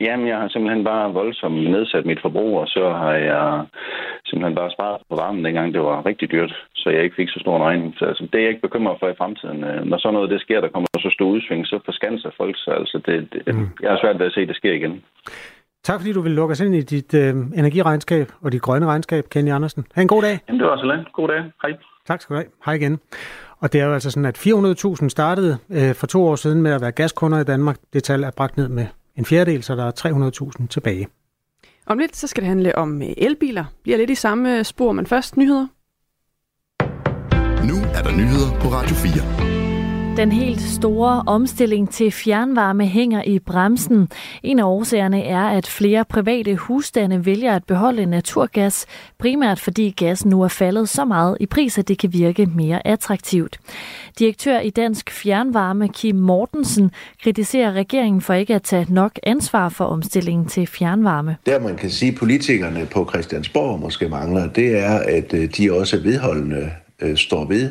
[0.00, 3.66] Jamen, jeg har simpelthen bare voldsomt nedsat mit forbrug, og så har jeg
[4.26, 5.74] simpelthen bare sparet på varmen dengang.
[5.74, 7.94] Det var rigtig dyrt, så jeg ikke fik så stor en regning.
[7.98, 9.64] Så altså, det er jeg ikke bekymret for i fremtiden.
[9.64, 12.74] Øh, når sådan noget det sker, der kommer så stor udsving, så forskanser folk sig.
[12.74, 13.68] Altså, det, det, mm.
[13.82, 15.02] Jeg har svært ved at se, at det sker igen.
[15.84, 19.24] Tak fordi du vil lukke os ind i dit øh, energiregnskab og dit grønne regnskab,
[19.30, 19.86] Kenny Andersen.
[19.94, 20.38] Ha' en god dag.
[20.48, 21.12] Jamen, det var så lidt.
[21.12, 21.42] God dag.
[21.62, 21.72] Hej.
[22.06, 22.50] Tak skal du have.
[22.64, 22.98] Hej igen.
[23.60, 26.70] Og det er jo altså sådan, at 400.000 startede øh, for to år siden med
[26.70, 27.76] at være gaskunder i Danmark.
[27.92, 31.08] Det tal er bragt ned med en fjerdedel, så der er 300.000 tilbage.
[31.86, 33.64] Om lidt så skal det handle om øh, elbiler.
[33.82, 35.66] Bliver lidt i samme spor, men først nyheder.
[37.66, 39.57] Nu er der nyheder på Radio 4.
[40.18, 44.08] Den helt store omstilling til fjernvarme hænger i bremsen.
[44.42, 48.86] En af årsagerne er, at flere private husstande vælger at beholde naturgas,
[49.18, 52.86] primært fordi gas nu er faldet så meget i pris, at det kan virke mere
[52.86, 53.60] attraktivt.
[54.18, 56.90] Direktør i Dansk Fjernvarme, Kim Mortensen,
[57.22, 61.36] kritiserer regeringen for ikke at tage nok ansvar for omstillingen til fjernvarme.
[61.46, 65.72] Der man kan sige, at politikerne på Christiansborg måske mangler, det er, at øh, de
[65.72, 67.70] også vedholdende øh, står ved,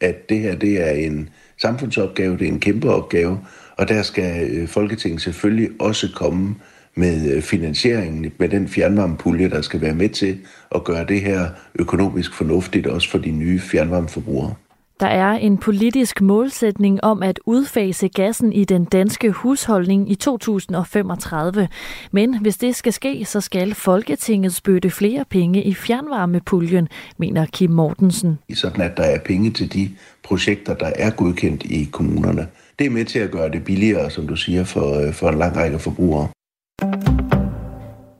[0.00, 1.28] at det her det er en
[1.62, 3.38] samfundsopgave, det er en kæmpe opgave,
[3.76, 6.54] og der skal øh, Folketinget selvfølgelig også komme
[6.94, 10.38] med øh, finansieringen, med den fjernvarmepulje, der skal være med til
[10.74, 14.54] at gøre det her økonomisk fornuftigt, også for de nye fjernvarmeforbrugere.
[15.02, 21.68] Der er en politisk målsætning om at udfase gassen i den danske husholdning i 2035.
[22.12, 26.88] Men hvis det skal ske, så skal Folketinget spytte flere penge i fjernvarmepuljen,
[27.18, 28.38] mener Kim Mortensen.
[28.54, 29.90] Sådan at der er penge til de
[30.24, 32.46] projekter, der er godkendt i kommunerne.
[32.78, 35.38] Det er med til at gøre det billigere, som du siger, for, øh, for en
[35.38, 36.28] lang række forbrugere.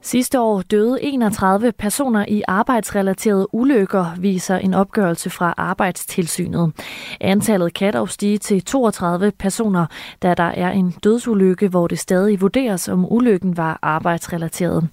[0.05, 6.71] Sidste år døde 31 personer i arbejdsrelaterede ulykker, viser en opgørelse fra Arbejdstilsynet.
[7.21, 9.85] Antallet kan dog stige til 32 personer,
[10.21, 14.89] da der er en dødsulykke, hvor det stadig vurderes, om ulykken var arbejdsrelateret.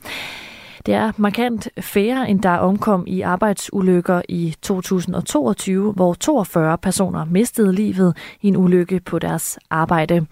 [0.86, 7.72] Det er markant færre, end der omkom i arbejdsulykker i 2022, hvor 42 personer mistede
[7.72, 10.26] livet i en ulykke på deres arbejde.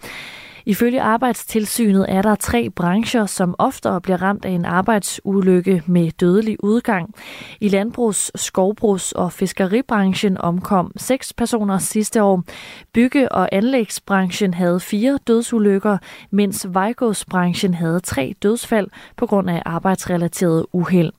[0.65, 6.63] Ifølge Arbejdstilsynet er der tre brancher, som oftere bliver ramt af en arbejdsulykke med dødelig
[6.63, 7.15] udgang.
[7.59, 12.43] I landbrugs-, skovbrugs- og fiskeribranchen omkom seks personer sidste år.
[12.93, 15.97] Bygge- og anlægsbranchen havde fire dødsulykker,
[16.31, 21.11] mens vejgårdsbranchen havde tre dødsfald på grund af arbejdsrelateret uheld.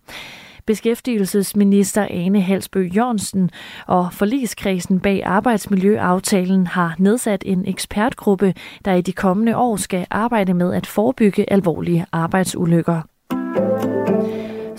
[0.70, 3.50] Beskæftigelsesminister Ane Halsbø Jørgensen
[3.86, 8.54] og forligskredsen bag arbejdsmiljøaftalen har nedsat en ekspertgruppe,
[8.84, 13.09] der i de kommende år skal arbejde med at forebygge alvorlige arbejdsulykker.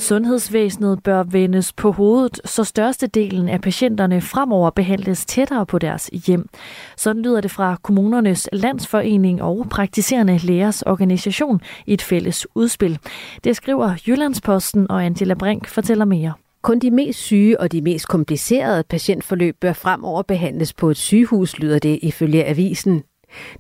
[0.02, 6.50] Sundhedsvæsenet bør vendes på hovedet, så størstedelen af patienterne fremover behandles tættere på deres hjem.
[6.98, 13.00] Sådan lyder det fra kommunernes landsforening og praktiserende lægers organisation i et fælles udspil.
[13.44, 16.34] Det skriver Jyllandsposten, og Angela Brink fortæller mere.
[16.62, 21.60] Kun de mest syge og de mest komplicerede patientforløb bør fremover behandles på et sygehus,
[21.60, 23.04] lyder det ifølge avisen.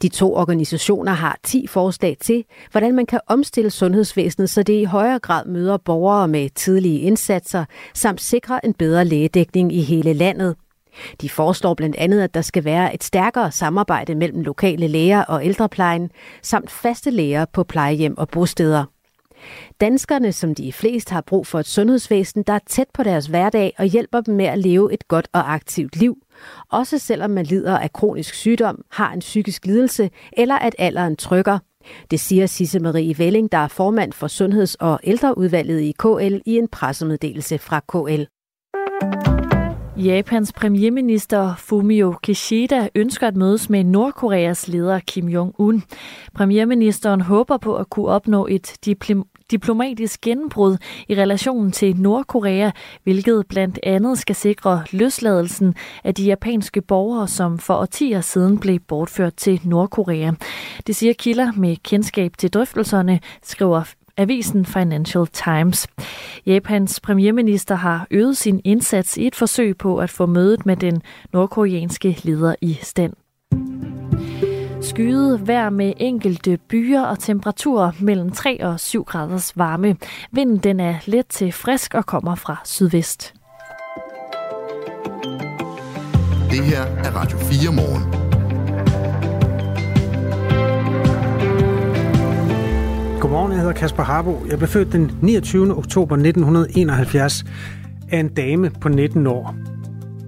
[0.01, 4.83] De to organisationer har 10 forslag til, hvordan man kan omstille sundhedsvæsenet, så det i
[4.83, 10.55] højere grad møder borgere med tidlige indsatser, samt sikrer en bedre lægedækning i hele landet.
[11.21, 15.45] De foreslår blandt andet, at der skal være et stærkere samarbejde mellem lokale læger og
[15.45, 16.09] ældreplejen,
[16.41, 18.85] samt faste læger på plejehjem og bosteder.
[19.81, 23.73] Danskerne, som de flest har brug for et sundhedsvæsen, der er tæt på deres hverdag
[23.77, 26.17] og hjælper dem med at leve et godt og aktivt liv,
[26.71, 31.59] også selvom man lider af kronisk sygdom, har en psykisk lidelse eller at alderen trykker.
[32.11, 36.57] Det siger Sisse Marie Velling, der er formand for Sundheds- og ældreudvalget i KL i
[36.57, 38.23] en pressemeddelelse fra KL.
[39.97, 45.81] Japans premierminister Fumio Kishida ønsker at mødes med Nordkoreas leder Kim Jong-un.
[46.33, 48.75] Premierministeren håber på at kunne opnå et
[49.51, 52.71] diplomatisk gennembrud i relationen til Nordkorea,
[53.03, 58.79] hvilket blandt andet skal sikre løsladelsen af de japanske borgere, som for årtier siden blev
[58.79, 60.31] bortført til Nordkorea.
[60.87, 63.83] Det siger kilder med kendskab til drøftelserne, skriver
[64.17, 65.87] avisen Financial Times.
[66.45, 71.01] Japans premierminister har øget sin indsats i et forsøg på at få mødet med den
[71.33, 73.13] nordkoreanske leder i stand.
[74.81, 79.95] Skyet vejr med enkelte byer og temperaturer mellem 3 og 7 graders varme.
[80.31, 83.33] Vinden den er let til frisk og kommer fra sydvest.
[86.49, 88.21] Det her er Radio 4 morgen.
[93.19, 94.45] Godmorgen, jeg hedder Kasper Harbo.
[94.49, 95.77] Jeg blev født den 29.
[95.77, 97.45] oktober 1971
[98.11, 99.55] af en dame på 19 år.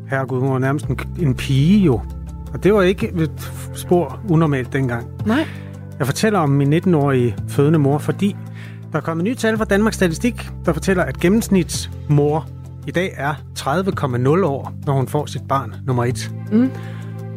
[0.10, 2.02] Herregud, hun var nærmest en, en pige jo.
[2.54, 5.08] Og det var ikke et spor unormalt dengang.
[5.26, 5.48] Nej.
[6.00, 8.36] Jeg fortæller om min 19-årige fødende mor, fordi
[8.92, 12.48] der er kommet nye tal fra Danmarks Statistik, der fortæller, at gennemsnitsmor
[12.88, 16.32] i dag er 30,0 år, når hun får sit barn nummer et.
[16.52, 16.72] Mm.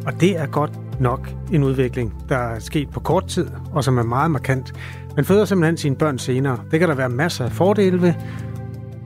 [0.05, 3.97] Og det er godt nok en udvikling, der er sket på kort tid, og som
[3.97, 4.73] er meget markant.
[5.15, 6.59] Man føder simpelthen sine børn senere.
[6.71, 8.13] Det kan der være masser af fordele ved.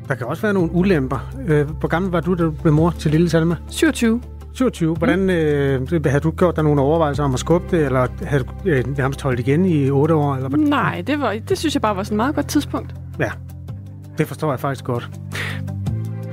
[0.08, 1.34] Der kan også være nogle ulemper.
[1.48, 3.56] Øh, hvor gammel var du, da du blev mor til lille Salma?
[3.70, 4.22] 27.
[4.54, 4.96] 27.
[4.96, 8.70] Hvordan øh, havde du gjort dig nogle overvejelser om at skubbe det, eller havde du
[8.70, 10.36] øh, nærmest holdt igen i 8 år?
[10.36, 10.50] Eller?
[10.50, 12.96] Nej, det, var, det synes jeg bare var sådan et meget godt tidspunkt.
[13.20, 13.32] Ja,
[14.18, 15.10] det forstår jeg faktisk godt.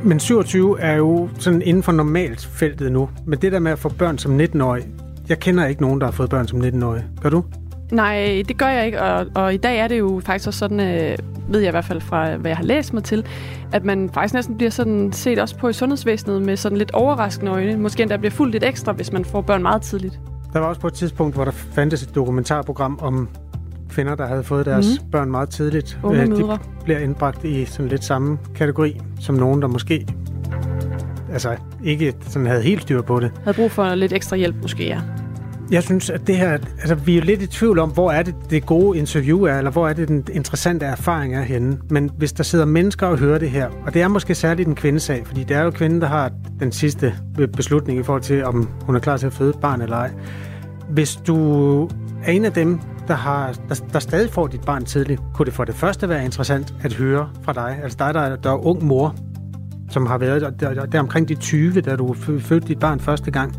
[0.05, 3.09] Men 27 er jo sådan inden for normalt feltet nu.
[3.27, 4.85] Men det der med at få børn som 19-årig,
[5.29, 7.05] jeg kender ikke nogen, der har fået børn som 19-årig.
[7.23, 7.45] Gør du?
[7.93, 10.81] Nej, det gør jeg ikke, og, og i dag er det jo faktisk også sådan,
[10.81, 11.17] øh,
[11.49, 13.25] ved jeg i hvert fald fra, hvad jeg har læst mig til,
[13.73, 17.53] at man faktisk næsten bliver sådan set også på i sundhedsvæsenet med sådan lidt overraskende
[17.53, 17.77] øjne.
[17.77, 20.21] Måske endda bliver fuldt lidt ekstra, hvis man får børn meget tidligt.
[20.53, 23.29] Der var også på et tidspunkt, hvor der fandtes et dokumentarprogram om
[23.89, 25.11] kvinder, der havde fået deres mm.
[25.11, 25.99] børn meget tidligt.
[26.03, 26.53] Unge Øh, mødre.
[26.53, 30.07] De bliver indbragt i sådan lidt samme kategori som nogen, der måske
[31.33, 33.31] altså ikke sådan havde helt styr på det.
[33.45, 35.01] Havde brug for lidt ekstra hjælp måske, ja.
[35.71, 38.23] Jeg synes, at det her, altså vi er jo lidt i tvivl om, hvor er
[38.23, 41.79] det det gode interview er, eller hvor er det den interessante erfaring er henne.
[41.91, 44.75] Men hvis der sidder mennesker og hører det her, og det er måske særligt en
[44.75, 47.15] kvindesag, fordi det er jo kvinden, der har den sidste
[47.57, 50.11] beslutning i forhold til, om hun er klar til at føde et barn eller ej.
[50.91, 51.37] Hvis du
[52.25, 55.55] er en af dem, der, har, der, der stadig får dit barn tidligt, kunne det
[55.55, 58.67] for det første være interessant at høre fra dig, altså dig, der, er- der er
[58.67, 59.15] ung mor,
[59.91, 63.31] som har været der, der, der omkring de 20, da du fødte dit barn første
[63.31, 63.57] gang.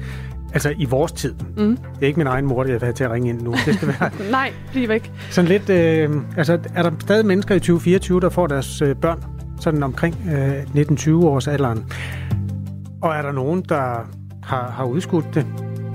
[0.54, 1.34] Altså i vores tid.
[1.58, 1.78] Mm.
[1.78, 3.54] Det er ikke min egen mor, der vil have til at ringe ind nu.
[3.66, 5.12] Det skal være Nej, bliv væk.
[5.30, 5.70] sådan lidt...
[5.70, 9.24] Øh, altså, er der stadig mennesker i 2024, der får deres øh, børn
[9.60, 10.16] sådan omkring
[10.76, 11.86] øh, 19-20 års alderen?
[13.02, 14.08] Og er der nogen, der
[14.44, 15.46] har, har udskudt det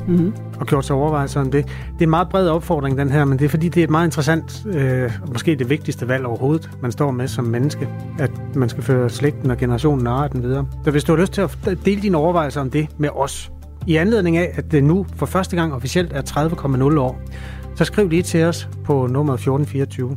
[0.09, 0.33] Mm.
[0.61, 1.65] og gjort sig overvejelser om det?
[1.67, 3.91] Det er en meget bred opfordring, den her, men det er fordi, det er et
[3.91, 7.89] meget interessant, øh, og måske det vigtigste valg overhovedet, man står med som menneske,
[8.19, 10.67] at man skal føre slægten og generationen og arten videre.
[10.85, 13.53] Så hvis du har lyst til at dele dine overvejelser om det med os,
[13.87, 17.21] i anledning af, at det nu for første gang officielt er 30,0 år,
[17.75, 20.17] så skriv lige til os på nummer 1424.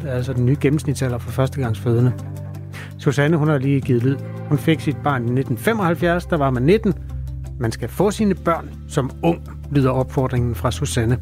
[0.00, 2.12] 30,0 er altså den nye gennemsnitsalder for førstegangsfødende.
[2.98, 4.16] Susanne, hun har lige givet lyd.
[4.48, 6.94] Hun fik sit barn i 1975, der var man 19.
[7.60, 9.40] Man skal få sine børn som ung,
[9.72, 11.18] lyder opfordringen fra Susanne.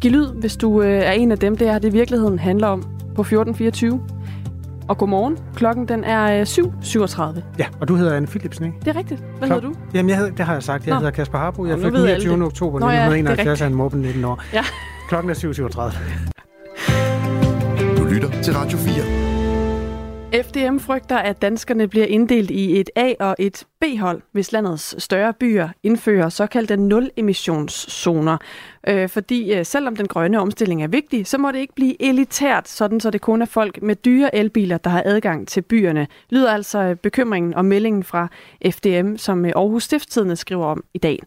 [0.00, 2.82] Giv lyd, hvis du øh, er en af dem, det er det virkeligheden handler om
[3.14, 4.00] på 1424.
[4.88, 5.38] Og godmorgen.
[5.56, 7.40] Klokken den er øh, 7.37.
[7.58, 8.76] Ja, og du hedder Anne Philipsen, ikke?
[8.80, 9.20] Det er rigtigt.
[9.38, 9.74] Hvad Klok- hedder du?
[9.94, 10.86] Jamen, jeg hedder, det har jeg sagt.
[10.86, 10.98] Jeg Nå.
[10.98, 11.66] hedder Kasper Harbo.
[11.66, 12.34] Jeg alle 29.
[12.34, 12.42] det.
[12.42, 14.42] oktober Nå ja, det er 1971 af en mobben 19 år.
[14.52, 14.64] Ja.
[15.08, 15.98] Klokken er 7.37.
[17.98, 19.27] Du lytter til Radio 4.
[20.32, 25.32] FDM frygter, at danskerne bliver inddelt i et A- og et B-hold, hvis landets større
[25.32, 28.36] byer indfører såkaldte nul-emissionszoner.
[28.88, 32.68] Øh, fordi øh, selvom den grønne omstilling er vigtig, så må det ikke blive elitært,
[32.68, 36.06] sådan så det kun er folk med dyre elbiler, der har adgang til byerne.
[36.30, 38.28] Lyder altså øh, bekymringen og meldingen fra
[38.70, 41.18] FDM, som øh, Aarhus Stiftstidende skriver om i dag.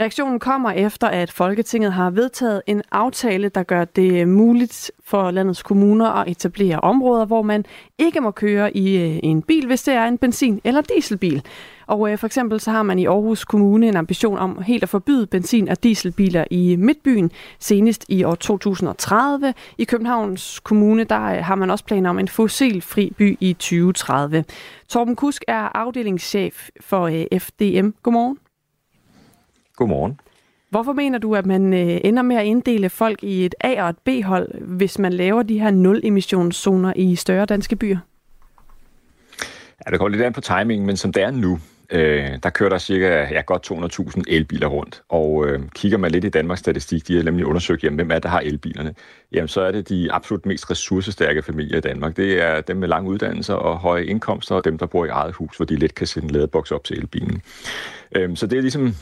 [0.00, 5.62] Reaktionen kommer efter, at Folketinget har vedtaget en aftale, der gør det muligt for landets
[5.62, 7.64] kommuner at etablere områder, hvor man
[7.98, 11.42] ikke må køre i øh, en bil, hvis det er en benzin- eller dieselbil.
[11.86, 14.88] Og øh, for eksempel så har man i Aarhus Kommune en ambition om helt at
[14.88, 19.54] forbyde benzin- og dieselbiler i Midtbyen senest i år 2030.
[19.78, 24.44] I Københavns Kommune der øh, har man også planer om en fossilfri by i 2030.
[24.88, 27.90] Torben Kusk er afdelingschef for øh, FDM.
[28.02, 28.38] Godmorgen.
[29.78, 30.20] Godmorgen.
[30.70, 33.90] Hvorfor mener du, at man øh, ender med at inddele folk i et A- og
[33.90, 37.98] et B-hold, hvis man laver de her nul-emissionszoner i større danske byer?
[39.86, 41.58] Ja, det går lidt an på timingen, men som det er nu,
[41.92, 45.02] øh, der kører der cirka ja, godt 200.000 elbiler rundt.
[45.08, 48.18] Og øh, kigger man lidt i Danmarks statistik, de har nemlig undersøgt, jamen, hvem er
[48.18, 48.94] der har elbilerne,
[49.32, 52.16] jamen så er det de absolut mest ressourcestærke familier i Danmark.
[52.16, 55.34] Det er dem med lange uddannelser og høje indkomster, og dem, der bor i eget
[55.34, 57.42] hus, hvor de let kan sætte en ladeboks op til elbilen.
[58.16, 58.94] Øh, så det er ligesom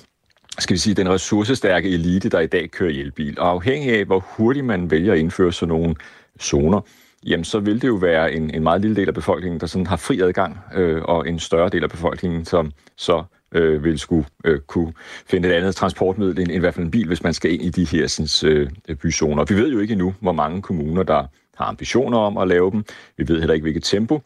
[0.59, 3.41] skal vi sige, den ressourcestærke elite, der i dag kører i elbil.
[3.41, 5.95] Og afhængig af, hvor hurtigt man vælger at indføre sådan nogle
[6.43, 6.81] zoner,
[7.27, 9.87] jamen så vil det jo være en, en meget lille del af befolkningen, der sådan
[9.87, 14.27] har fri adgang, øh, og en større del af befolkningen, som så øh, vil skulle
[14.45, 14.93] øh, kunne
[15.27, 17.63] finde et andet transportmiddel end, end i hvert fald en bil, hvis man skal ind
[17.63, 18.53] i de her sådan,
[18.89, 19.45] øh, byzoner.
[19.45, 22.85] Vi ved jo ikke endnu, hvor mange kommuner, der har ambitioner om at lave dem.
[23.17, 24.23] Vi ved heller ikke, hvilket tempo.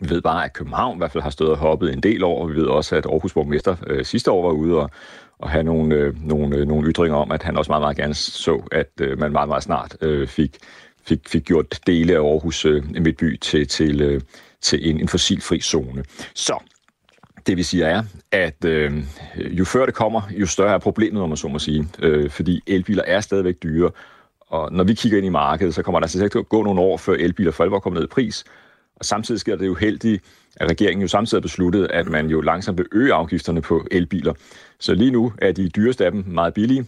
[0.00, 2.42] Vi ved bare, at København i hvert fald har stået og hoppet en del over,
[2.42, 4.90] og vi ved også, at Aarhus Borgmester øh, sidste år var ude og,
[5.38, 8.14] og have nogle, øh, nogle, øh, nogle ytringer om, at han også meget, meget gerne
[8.14, 10.56] så, at øh, man meget, meget snart øh, fik,
[11.06, 14.20] fik, fik gjort dele af Aarhus øh, Midtby til, til, øh,
[14.60, 16.04] til en, en fossilfri zone.
[16.34, 16.58] Så
[17.46, 18.92] det vi siger er, at øh,
[19.36, 21.88] jo før det kommer, jo større er problemet, om man så må sige.
[22.02, 23.90] Øh, fordi elbiler er stadigvæk dyre,
[24.40, 26.80] og når vi kigger ind i markedet, så kommer der altså til at gå nogle
[26.80, 28.44] år, før elbiler for alvor kommer ned i pris,
[28.96, 30.24] Og samtidig sker det jo heldigt,
[30.56, 34.34] at regeringen jo samtidig har besluttet, at man jo langsomt vil øge afgifterne på elbiler.
[34.80, 36.86] Så lige nu er de dyreste af dem meget billige,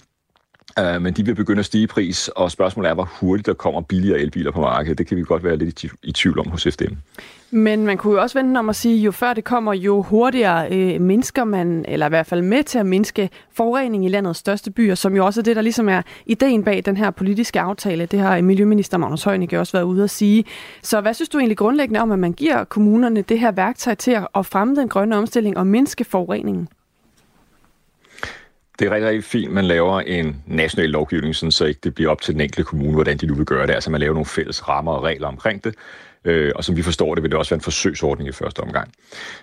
[0.78, 3.54] øh, men de vil begynde at stige i pris, og spørgsmålet er, hvor hurtigt der
[3.54, 4.98] kommer billigere elbiler på markedet.
[4.98, 6.94] Det kan vi godt være lidt i tvivl om hos FDM.
[7.50, 10.72] Men man kunne jo også vente om at sige, jo før det kommer, jo hurtigere
[10.72, 14.70] øh, mindsker man, eller i hvert fald med til at mindske forurening i landets største
[14.70, 18.06] byer, som jo også er det, der ligesom er ideen bag den her politiske aftale.
[18.06, 20.44] Det har Miljøminister Magnus Heunicke også været ude at sige.
[20.82, 24.18] Så hvad synes du egentlig grundlæggende om, at man giver kommunerne det her værktøj til
[24.34, 26.68] at fremme den grønne omstilling og mindske forureningen?
[28.78, 31.94] Det er rigtig, rigtig fint, at man laver en national lovgivning, sådan så ikke det
[31.94, 33.74] bliver op til den enkelte kommune, hvordan de nu vil gøre det.
[33.74, 35.74] Altså man laver nogle fælles rammer og regler omkring det,
[36.24, 38.92] øh, og som vi forstår det, vil det også være en forsøgsordning i første omgang.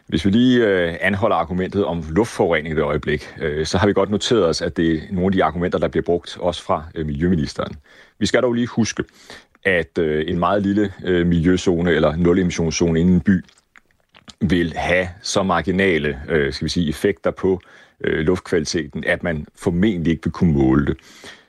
[0.08, 3.94] Hvis vi lige øh, anholder argumentet om luftforurening i det øjeblik, øh, så har vi
[3.94, 6.84] godt noteret os, at det er nogle af de argumenter, der bliver brugt også fra
[6.96, 7.76] øh, Miljøministeren.
[8.20, 9.04] Vi skal dog lige huske,
[9.64, 13.44] at øh, en meget lille øh, miljøzone eller nulemissionszone inden en by
[14.42, 17.62] vil have så marginale øh, skal vi sige, effekter på
[18.04, 20.98] øh, luftkvaliteten, at man formentlig ikke vil kunne måle det.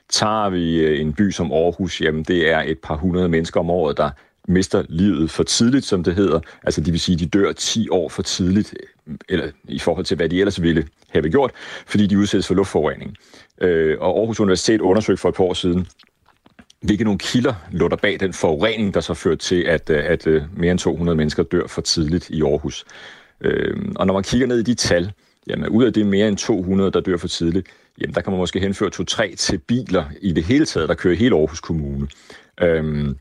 [0.09, 3.69] Tager vi øh, en by som Aarhus, jamen det er et par hundrede mennesker om
[3.69, 4.09] året, der
[4.47, 6.39] mister livet for tidligt, som det hedder.
[6.63, 8.75] Altså det vil sige, at de dør 10 år for tidligt,
[9.07, 11.51] øh, eller i forhold til, hvad de ellers ville have gjort,
[11.87, 13.15] fordi de udsættes for luftforurening.
[13.61, 15.87] Øh, og Aarhus Universitet undersøgte for et par år siden,
[16.81, 20.27] hvilke nogle kilder lå der bag den forurening, der så førte til, at, øh, at
[20.57, 22.85] mere end 200 mennesker dør for tidligt i Aarhus.
[23.95, 25.11] Og når man kigger ned i de tal,
[25.49, 27.67] jamen ud af det mere end 200, der dør for tidligt,
[28.01, 31.15] jamen der kan man måske henføre to-tre til biler i det hele taget, der kører
[31.15, 32.07] hele Aarhus Kommune.
[32.61, 33.17] Øhm,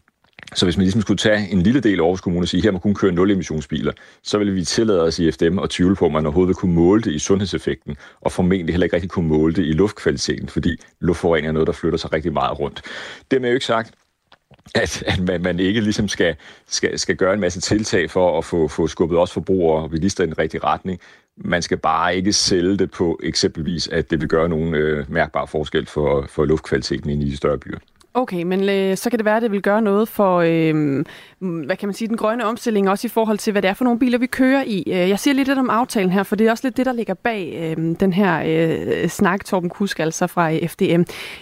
[0.55, 2.71] så hvis man ligesom skulle tage en lille del af Aarhus Kommune og sige, her
[2.71, 6.07] må kun køre nul emissionsbiler, så ville vi tillade os i FDM at tvivle på,
[6.07, 9.29] at man overhovedet vil kunne måle det i sundhedseffekten, og formentlig heller ikke rigtig kunne
[9.29, 12.83] måle det i luftkvaliteten, fordi luftforurening er noget, der flytter sig rigtig meget rundt.
[13.31, 13.95] Det er jo ikke sagt,
[14.75, 18.45] at, at man, man ikke ligesom skal, skal, skal gøre en masse tiltag for at
[18.45, 21.01] få, få skubbet også forbrugere og bilister i den rigtige retning.
[21.37, 25.47] Man skal bare ikke sælge det på eksempelvis, at det vil gøre nogen øh, mærkbar
[25.47, 27.79] forskel for, for luftkvaliteten i de større byer.
[28.17, 31.05] Okay, men øh, så kan det være, at det vil gøre noget for, øh,
[31.39, 33.85] hvad kan man sige, den grønne omstilling, også i forhold til, hvad det er for
[33.85, 34.85] nogle biler, vi kører i.
[34.87, 36.93] Øh, jeg siger lidt lidt om aftalen her, for det er også lidt det, der
[36.93, 41.01] ligger bag øh, den her øh, snak, Torben Kusk, altså fra øh, FDM.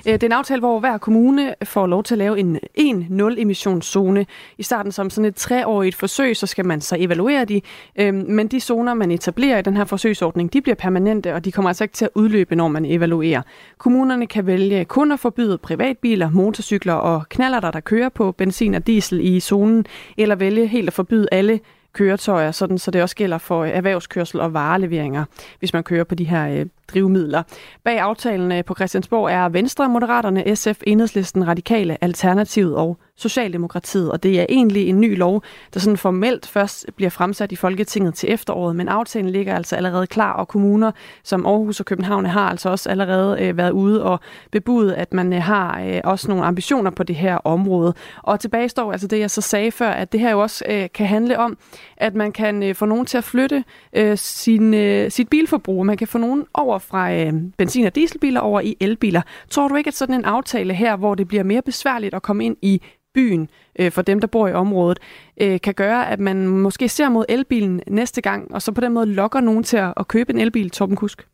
[0.08, 4.24] Øh, det er en aftale, hvor hver kommune får lov til at lave en 1-0-emissionszone.
[4.58, 7.60] I starten som sådan et treårigt forsøg, så skal man så evaluere de,
[7.96, 11.52] øh, men de zoner, man etablerer i den her forsøgsordning, de bliver permanente, og de
[11.52, 13.42] kommer altså ikke til at udløbe, når man evaluerer.
[13.78, 18.74] Kommunerne kan vælge kun at forbyde privatbiler, motor motorcykler og knaller der kører på benzin
[18.74, 19.86] og diesel i zonen,
[20.16, 21.60] eller vælge helt at forbyde alle
[21.92, 25.24] køretøjer, sådan, så det også gælder for øh, erhvervskørsel og vareleveringer,
[25.58, 27.42] hvis man kører på de her øh, drivmidler.
[27.84, 34.22] Bag aftalen øh, på Christiansborg er Venstre, Moderaterne, SF, Enhedslisten, Radikale, Alternativet og Socialdemokratiet, og
[34.22, 35.42] det er egentlig en ny lov,
[35.74, 40.06] der sådan formelt først bliver fremsat i Folketinget til efteråret, men aftalen ligger altså allerede
[40.06, 40.92] klar, og kommuner
[41.22, 44.20] som Aarhus og København har altså også allerede øh, været ude og
[44.52, 47.94] bebudet, at man øh, har øh, også nogle ambitioner på det her område.
[48.22, 50.88] Og tilbage står altså det, jeg så sagde før, at det her jo også øh,
[50.94, 51.58] kan handle om,
[51.96, 55.96] at man kan øh, få nogen til at flytte øh, sin, øh, sit bilforbrug, man
[55.96, 59.22] kan få nogen over fra øh, benzin- og dieselbiler over i elbiler.
[59.50, 62.44] Tror du ikke, at sådan en aftale her, hvor det bliver mere besværligt at komme
[62.44, 62.82] ind i
[63.14, 63.48] byen
[63.78, 64.98] øh, for dem, der bor i området,
[65.40, 68.92] øh, kan gøre, at man måske ser mod elbilen næste gang, og så på den
[68.92, 71.26] måde lokker nogen til at, at købe en elbil, Torben Kusk?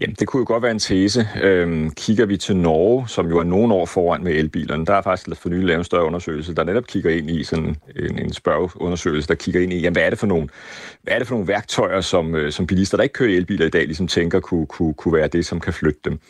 [0.00, 1.28] Jamen, det kunne jo godt være en tese.
[1.42, 5.02] Øhm, kigger vi til Norge, som jo er nogle år foran med elbilerne, der er
[5.02, 8.32] faktisk for nylig lavet en større undersøgelse, der netop kigger ind i sådan en, en
[8.32, 10.48] spørgeundersøgelse, der kigger ind i, jamen, hvad er det for nogle,
[11.02, 13.70] hvad er det for nogle værktøjer, som, øh, som bilister, der ikke kører elbiler i
[13.70, 16.20] dag, ligesom tænker kunne, kunne, kunne være det, som kan flytte dem.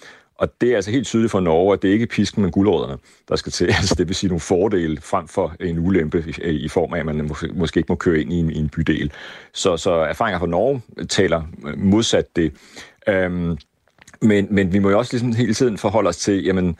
[0.40, 2.98] Og det er altså helt tydeligt for Norge, at det ikke er pisken, men guldråderne,
[3.28, 3.66] der skal til.
[3.80, 7.06] Altså det vil sige nogle fordele frem for en ulempe i, i form af, at
[7.06, 9.12] man måske, måske ikke må køre ind i en, i en bydel.
[9.52, 12.52] Så, så erfaringer fra Norge taler øh, modsat det.
[13.08, 13.58] Øhm,
[14.22, 16.76] men, men vi må jo også ligesom hele tiden forholde os til, jamen,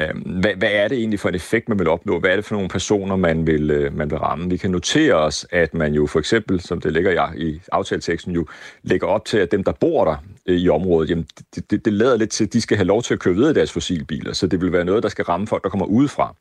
[0.00, 2.20] øhm, hvad, hvad er det egentlig for en effekt, man vil opnå?
[2.20, 4.50] Hvad er det for nogle personer, man vil, øh, man vil ramme?
[4.50, 8.32] Vi kan notere os, at man jo for eksempel, som det ligger jeg i aftaleteksten,
[8.32, 8.46] jo
[8.82, 10.16] lægger op til, at dem, der bor der
[10.50, 13.02] Øh, i området, jamen, det, det, det lader lidt til, at de skal have lov
[13.02, 15.46] til at køre videre i deres fossilbiler, så det vil være noget, der skal ramme
[15.46, 16.34] folk, der kommer udefra.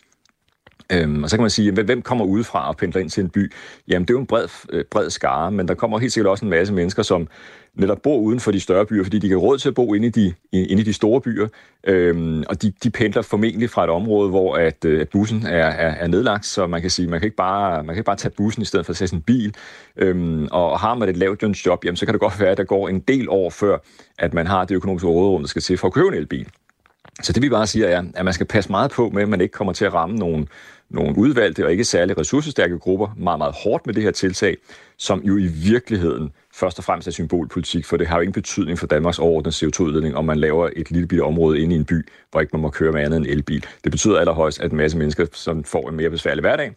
[0.92, 3.52] Øhm, og så kan man sige, hvem kommer udefra og pendler ind til en by?
[3.88, 6.46] Jamen, det er jo en bred, øh, bred skare, men der kommer helt sikkert også
[6.46, 7.28] en masse mennesker, som
[7.74, 10.08] netop bor uden for de større byer, fordi de kan råd til at bo inde
[10.08, 11.48] i de, inde i de store byer.
[11.84, 15.66] Øhm, og de, de pendler formentlig fra et område, hvor at, øh, at bussen er,
[15.66, 18.16] er, er nedlagt, så man kan sige, man kan ikke bare, man kan ikke bare
[18.16, 19.56] tage bussen i stedet for at tage sin bil.
[19.98, 22.64] Øhm, og har man et lavt job, jamen, så kan det godt være, at der
[22.64, 23.78] går en del år før,
[24.20, 26.48] at man har det økonomiske råderum, der skal til for at købe en elbil.
[27.22, 29.42] Så det vi bare siger er, at man skal passe meget på med, at man
[29.42, 30.48] ikke kommer til at ramme nogle,
[30.90, 34.58] nogle udvalgte og ikke særlig ressourcestærke grupper meget, meget hårdt med det her tiltag,
[34.98, 38.80] som jo i virkeligheden først og fremmest er symbolpolitik, for det har jo ingen betydning
[38.80, 42.08] for Danmarks overordnede CO2-udledning, om man laver et lille bitte område inde i en by,
[42.32, 43.66] hvor ikke man må køre med andet end elbil.
[43.84, 46.74] Det betyder allerhøjst, at en masse mennesker som får en mere besværlig hverdag,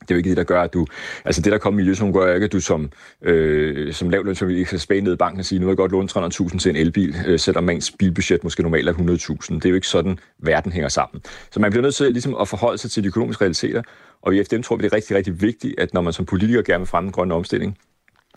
[0.00, 0.86] det er jo ikke det, der gør, at du...
[1.24, 2.90] Altså det, der kommer i miljøzonen, gør ikke, at du som,
[3.22, 6.08] øh, som lavlønsfamilie kan spænde ned i banken og sige, nu har jeg godt låne
[6.52, 9.54] 300.000 til en elbil, øh, selvom ens bilbudget måske normalt er 100.000.
[9.54, 11.22] Det er jo ikke sådan, verden hænger sammen.
[11.50, 13.82] Så man bliver nødt til ligesom, at forholde sig til de økonomiske realiteter,
[14.22, 16.62] og i FDM tror vi, det er rigtig, rigtig vigtigt, at når man som politiker
[16.62, 17.78] gerne vil fremme en grøn omstilling,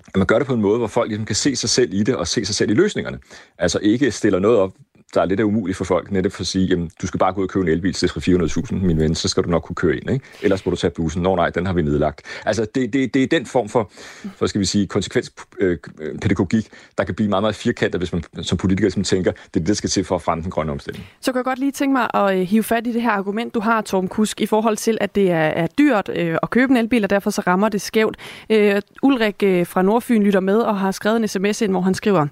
[0.07, 2.03] at man gør det på en måde, hvor folk ligesom kan se sig selv i
[2.03, 3.19] det og se sig selv i løsningerne.
[3.57, 4.71] Altså ikke stiller noget op,
[5.13, 7.41] der er lidt umuligt for folk, netop for at sige, jamen, du skal bare gå
[7.41, 9.95] ud og købe en elbil til 400.000, min ven, så skal du nok kunne køre
[9.95, 10.25] ind, ikke?
[10.41, 11.21] Ellers må du tage bussen.
[11.21, 12.21] Nå nej, den har vi nedlagt.
[12.45, 13.91] Altså, det, det, det er den form for,
[14.35, 18.57] for skal vi sige, konsekvenspædagogik, øh, der kan blive meget, meget firkantet, hvis man som
[18.57, 21.05] politiker som tænker, det er det, der skal til for at fremme den grønne omstilling.
[21.21, 23.53] Så kan jeg godt lige tænke mig at øh, hive fat i det her argument,
[23.53, 26.71] du har, Torben Kusk, i forhold til, at det er, er dyrt øh, at købe
[26.71, 28.17] en elbil, og derfor så rammer det skævt.
[28.49, 31.93] Øh, Ulrik øh, fra Nordfyn lytter med og har skrevet en sms ind, hvor han
[31.93, 32.27] skriver,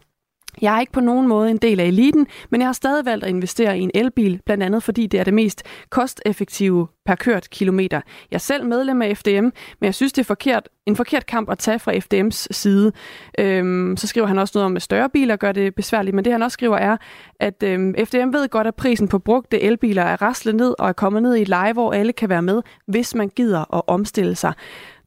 [0.62, 3.24] jeg er ikke på nogen måde en del af eliten, men jeg har stadig valgt
[3.24, 7.50] at investere i en elbil, blandt andet fordi det er det mest kosteffektive per kørt
[7.50, 8.02] kilometer.
[8.32, 11.50] Jeg er selv medlem af FDM, men jeg synes, det er forkert, en forkert kamp
[11.50, 12.92] at tage fra FDM's side.
[13.40, 16.34] Øhm, så skriver han også noget om, at større biler gør det besværligt, men det
[16.34, 16.98] han også skriver er,
[17.40, 20.94] at øhm, FDM ved godt, at prisen på brugte elbiler er raslet ned og er
[20.94, 24.36] kommet ned i et leje, hvor alle kan være med, hvis man gider at omstille
[24.36, 24.54] sig.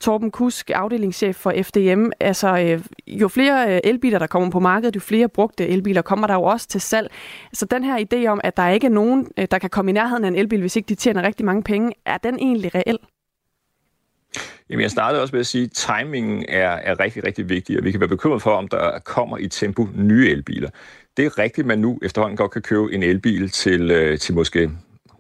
[0.01, 2.11] Torben Kusk, afdelingschef for FDM.
[2.21, 6.27] Altså, øh, jo flere øh, elbiler, der kommer på markedet, jo flere brugte elbiler kommer
[6.27, 7.11] der jo også til salg.
[7.53, 9.95] Så den her idé om, at der ikke er nogen, øh, der kan komme i
[9.95, 12.99] nærheden af en elbil, hvis ikke de tjener rigtig mange penge, er den egentlig reel?
[14.71, 17.85] Jamen, jeg startede også med at sige, at timingen er, er rigtig, rigtig vigtig, og
[17.85, 20.71] vi kan være bekymret for, om der kommer i tempo nye elbiler.
[21.17, 24.35] Det er rigtigt, at man nu efterhånden godt kan købe en elbil til, øh, til
[24.35, 24.71] måske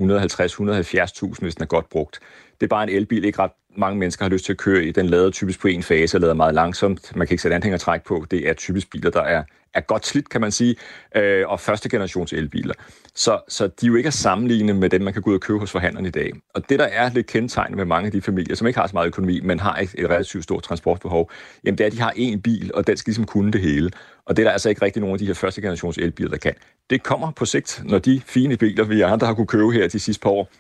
[0.00, 2.20] 150-170.000, hvis den er godt brugt.
[2.64, 4.90] Det er bare en elbil, ikke ret mange mennesker har lyst til at køre i.
[4.90, 7.16] Den lader typisk på en fase og lader meget langsomt.
[7.16, 8.26] Man kan ikke sætte anhængertræk på.
[8.30, 9.42] Det er typisk biler, der er,
[9.74, 10.76] er godt slidt, kan man sige,
[11.16, 12.74] øh, og første generations elbiler.
[13.14, 15.40] Så, så de er jo ikke at sammenligne med dem, man kan gå ud og
[15.40, 16.32] købe hos forhandlerne i dag.
[16.54, 18.94] Og det, der er lidt kendetegnet med mange af de familier, som ikke har så
[18.94, 21.30] meget økonomi, men har et, et relativt stort transportbehov,
[21.64, 23.90] jamen det er, at de har én bil, og den skal ligesom kunne det hele.
[24.26, 26.36] Og det er der altså ikke rigtig nogen af de her første generations elbiler, der
[26.36, 26.54] kan.
[26.90, 29.98] Det kommer på sigt, når de fine biler, vi andre har kunne købe her de
[29.98, 30.50] sidste par år,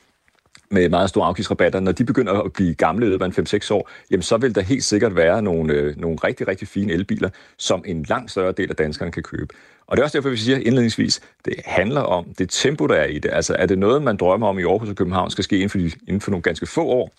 [0.74, 3.90] med meget store afgiftsrabatter, når de begynder at blive gamle i løbet af 5-6 år,
[4.10, 7.84] jamen så vil der helt sikkert være nogle, øh, nogle rigtig, rigtig fine elbiler, som
[7.86, 9.54] en langt større del af danskerne kan købe.
[9.86, 13.06] Og det er også derfor, vi siger indledningsvis, det handler om det tempo, der er
[13.06, 13.30] i det.
[13.32, 15.78] Altså er det noget, man drømmer om i Aarhus og København skal ske inden for,
[15.78, 17.10] de, inden for nogle ganske få år,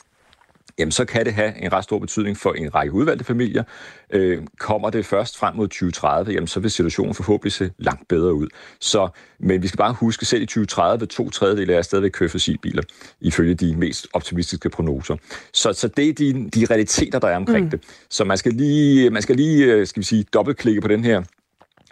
[0.80, 3.64] jamen så kan det have en ret stor betydning for en række udvalgte familier.
[4.10, 8.34] Øh, kommer det først frem mod 2030, jamen så vil situationen forhåbentlig se langt bedre
[8.34, 8.48] ud.
[8.80, 9.10] Så,
[9.40, 12.84] men vi skal bare huske, selv i 2030 to tredjedel er stadigvæk køre fossilbiler,
[13.22, 15.16] ifølge de mest optimistiske prognoser.
[15.54, 17.70] Så, så det er de, de realiteter, der er omkring mm.
[17.70, 17.82] det.
[18.10, 21.24] Så man skal lige, man skal lige øh, skal vi sige, dobbeltklikke på den her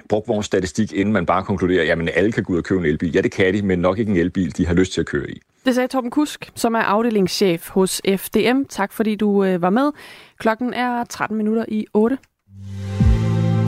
[0.10, 3.14] brugvognsstatistik, inden man bare konkluderer, at alle kan gå ud og købe en elbil.
[3.16, 5.30] Ja, det kan de, men nok ikke en elbil, de har lyst til at køre
[5.32, 5.42] i.
[5.66, 8.64] Det sagde Torben Kusk, som er afdelingschef hos FDM.
[8.70, 9.92] Tak fordi du øh, var med.
[10.38, 12.18] Klokken er 13 minutter i 8.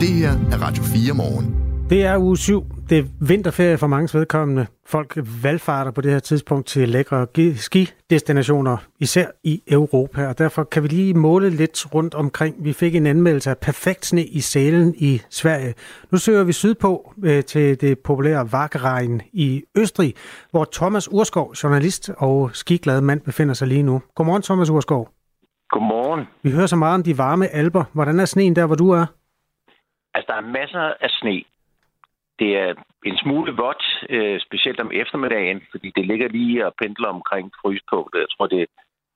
[0.00, 1.65] Det her er Radio 4 morgen.
[1.90, 2.62] Det er uge 7.
[2.90, 4.66] Det er vinterferie for mange vedkommende.
[4.86, 7.26] Folk valgfarter på det her tidspunkt til lækre
[7.56, 12.64] skidestinationer, især i Europa, og derfor kan vi lige måle lidt rundt omkring.
[12.64, 15.74] Vi fik en anmeldelse af perfekt sne i Sælen i Sverige.
[16.12, 20.14] Nu søger vi sydpå øh, til det populære Vakkeregn i Østrig,
[20.50, 24.02] hvor Thomas Urskov, journalist og skiglad mand, befinder sig lige nu.
[24.14, 25.08] Godmorgen, Thomas Urskov.
[25.70, 26.24] Godmorgen.
[26.42, 27.84] Vi hører så meget om de varme alber.
[27.92, 29.06] Hvordan er sneen der, hvor du er?
[30.14, 31.42] Altså, der er masser af sne.
[32.38, 32.74] Det er
[33.04, 38.20] en smule vådt, øh, specielt om eftermiddagen, fordi det ligger lige og pendler omkring fryspunktet.
[38.20, 38.66] Jeg tror, det er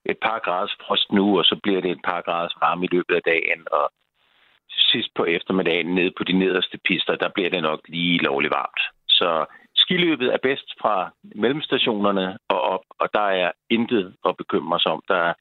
[0.04, 3.14] et par graders frost nu, og så bliver det et par graders varme i løbet
[3.14, 3.62] af dagen.
[3.72, 3.90] Og
[4.70, 8.80] sidst på eftermiddagen, nede på de nederste pister, der bliver det nok lige lovligt varmt.
[9.08, 9.46] Så
[9.76, 15.02] skiløbet er bedst fra mellemstationerne og op, og der er intet at bekymre sig om.
[15.08, 15.34] Der er,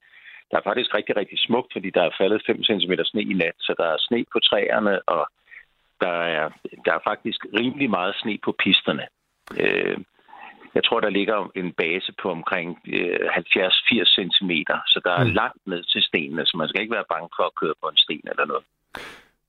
[0.50, 3.56] der er faktisk rigtig, rigtig smukt, fordi der er faldet 5 cm sne i nat,
[3.58, 5.22] så der er sne på træerne, og
[6.00, 6.48] der er,
[6.84, 9.06] der er faktisk rimelig meget sne på pisterne.
[9.60, 9.98] Øh,
[10.74, 14.52] jeg tror, der ligger en base på omkring øh, 70-80 cm,
[14.92, 15.30] så der er mm.
[15.30, 17.96] langt ned til stenene, så man skal ikke være bange for at køre på en
[17.96, 18.64] sten eller noget.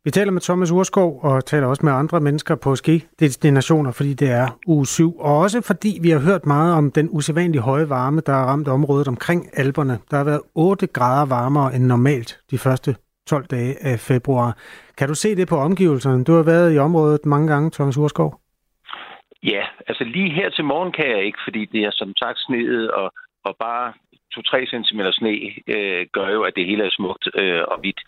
[0.04, 4.32] Vi taler med Thomas Urskov og taler også med andre mennesker på skidestinationer, fordi det
[4.32, 5.20] er uge 7.
[5.20, 8.68] Og også fordi vi har hørt meget om den usædvanligt høje varme, der har ramt
[8.68, 10.00] området omkring Alperne.
[10.12, 12.96] Der har været 8 grader varmere end normalt de første
[13.32, 14.50] 12 dage af februar.
[14.98, 16.24] Kan du se det på omgivelserne?
[16.24, 18.30] Du har været i området mange gange, Thomas Urskov.
[19.44, 22.92] Ja, altså lige her til morgen kan jeg ikke, fordi det er som sagt sneet,
[22.92, 23.14] og,
[23.44, 23.94] og bare
[24.34, 25.34] 2-3 cm sne
[25.76, 28.02] øh, gør jo, at det hele er smukt øh, og hvidt.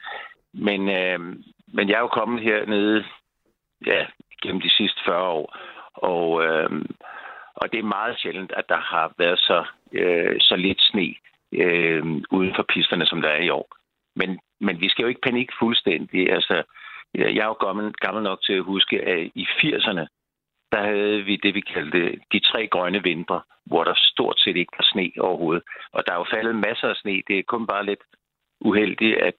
[0.54, 1.20] Men, øh,
[1.76, 3.04] men jeg er jo kommet hernede
[3.86, 4.06] ja,
[4.42, 5.58] gennem de sidste 40 år,
[5.94, 6.70] og, øh,
[7.56, 11.16] og det er meget sjældent, at der har været så, øh, så lidt sne
[11.64, 13.68] øh, uden for pisterne, som der er i år.
[14.16, 16.32] Men, men vi skal jo ikke panikke fuldstændig.
[16.32, 16.64] Altså,
[17.14, 20.06] jeg er jo gammel, gammel nok til at huske, at i 80'erne,
[20.72, 24.78] der havde vi det, vi kaldte de tre grønne vintre, hvor der stort set ikke
[24.78, 25.64] var sne overhovedet.
[25.94, 27.22] Og der er jo faldet masser af sne.
[27.28, 28.04] Det er kun bare lidt
[28.62, 29.34] uheldigt, at,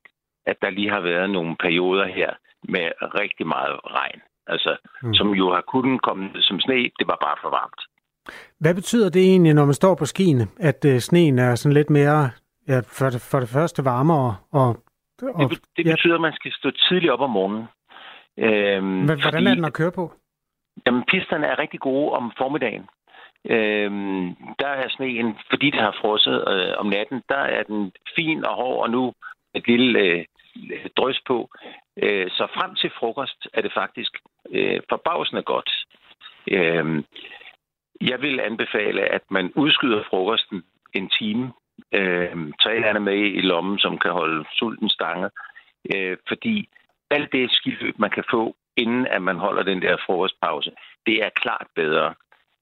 [0.47, 2.31] at der lige har været nogle perioder her
[2.69, 2.87] med
[3.21, 4.21] rigtig meget regn.
[4.47, 5.15] Altså, mm.
[5.15, 7.83] som jo har kunnet komme som sne, det var bare for varmt.
[8.61, 11.91] Hvad betyder det egentlig, når man står på skiene, at øh, sneen er sådan lidt
[11.91, 12.31] mere,
[12.69, 14.37] ja, for det, for det første varmere?
[14.53, 14.77] Og,
[15.23, 16.15] og, det, det betyder, ja.
[16.15, 17.67] at man skal stå tidligt op om morgenen.
[18.39, 20.13] Øhm, Hvordan fordi, er den at køre på?
[20.87, 22.89] Jamen, pisterne er rigtig gode om formiddagen.
[23.51, 28.45] Øhm, der er sneen, fordi det har frosset øh, om natten, der er den fin
[28.45, 29.13] og hård, og nu
[29.55, 30.25] et lille øh,
[30.97, 31.51] drøs på.
[32.03, 34.13] Øh, så frem til frokost er det faktisk
[34.51, 35.71] øh, forbavsende godt.
[36.51, 37.05] Øh,
[38.01, 40.63] jeg vil anbefale, at man udskyder frokosten
[40.93, 41.53] en time.
[41.93, 45.31] Øh, tag gerne med i lommen, som kan holde sulten stange.
[45.95, 46.69] Øh, fordi
[47.11, 50.71] alt det skiløb, man kan få, inden at man holder den der frokostpause,
[51.07, 52.15] det er klart bedre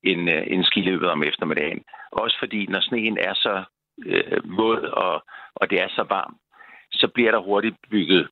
[0.02, 1.84] end, øh, end skiløbet om eftermiddagen.
[2.12, 3.64] Også fordi, når sneen er så
[4.06, 6.36] øh, våd, og, og det er så varmt,
[6.92, 8.28] så bliver der hurtigt bygget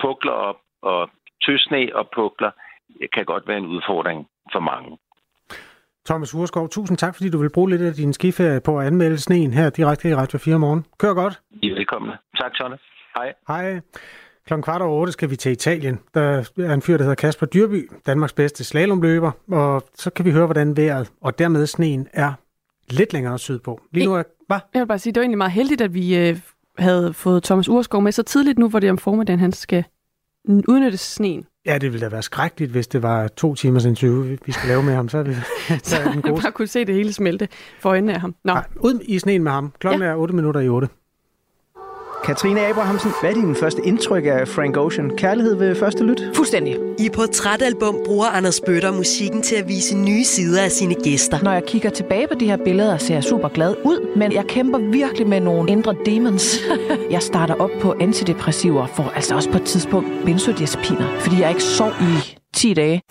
[0.00, 1.10] pukler op, og
[1.44, 2.50] tøsne og pukler
[3.12, 4.98] kan godt være en udfordring for mange.
[6.10, 9.18] Thomas Urskov, tusind tak, fordi du vil bruge lidt af din skiferie på at anmelde
[9.18, 10.84] sneen her direkte i Radio 4 morgen.
[10.98, 11.40] Kør godt.
[11.52, 12.12] I er velkomne.
[12.36, 12.78] Tak, Tonne.
[13.16, 13.32] Hej.
[13.48, 13.80] Hej.
[14.46, 15.98] Klokken kvart over otte skal vi til Italien.
[16.14, 20.30] Der er en fyr, der hedder Kasper Dyrby, Danmarks bedste slalomløber, og så kan vi
[20.30, 22.32] høre, hvordan vejret og dermed sneen er
[22.90, 23.80] lidt længere sydpå.
[23.92, 24.22] Lige nu er...
[24.46, 24.58] Hvad?
[24.74, 26.36] Jeg vil bare sige, det var egentlig meget heldigt, at vi øh,
[26.78, 29.84] havde fået Thomas Urskov med så tidligt nu, hvor det er om formiddagen, han skal
[30.48, 31.46] udnytte sneen.
[31.66, 34.82] Ja, det ville da være skrækkeligt, hvis det var to timers interview, vi skulle lave
[34.82, 35.08] med ham.
[35.08, 35.36] Så er det,
[35.82, 36.42] så er den gode.
[36.42, 37.48] bare kunne se det hele smelte
[37.80, 38.34] for øjnene af ham.
[38.44, 38.52] Nå.
[38.52, 39.72] Ja, ud i sneen med ham.
[39.78, 40.08] Klokken ja.
[40.08, 40.88] er 8 minutter i 8.
[42.24, 45.10] Katrine Abrahamsen, hvad er din første indtryk af Frank Ocean?
[45.16, 46.22] Kærlighed ved første lyt?
[46.34, 46.76] Fuldstændig.
[46.98, 51.38] I portrætalbum bruger Anders Bøtter musikken til at vise nye sider af sine gæster.
[51.42, 54.44] Når jeg kigger tilbage på de her billeder, ser jeg super glad ud, men jeg
[54.44, 56.58] kæmper virkelig med nogle indre demons.
[57.10, 61.62] jeg starter op på antidepressiver, for altså også på et tidspunkt benzodiazepiner, fordi jeg ikke
[61.62, 63.02] sov i 10 dage.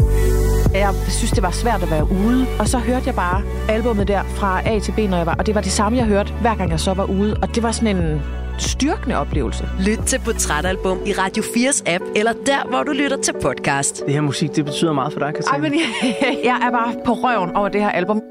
[0.73, 4.23] Jeg synes, det var svært at være ude, og så hørte jeg bare albummet der
[4.23, 6.55] fra A til B, når jeg var, og det var det samme, jeg hørte, hver
[6.55, 8.21] gang jeg så var ude, og det var sådan en
[8.61, 9.69] styrkende oplevelse.
[9.79, 14.05] Lyt til Portrætalbum i Radio 4's app, eller der, hvor du lytter til podcast.
[14.05, 15.65] Det her musik, det betyder meget for dig, Katrine.
[15.65, 18.21] Ej, men jeg, jeg er bare på røven over det her album.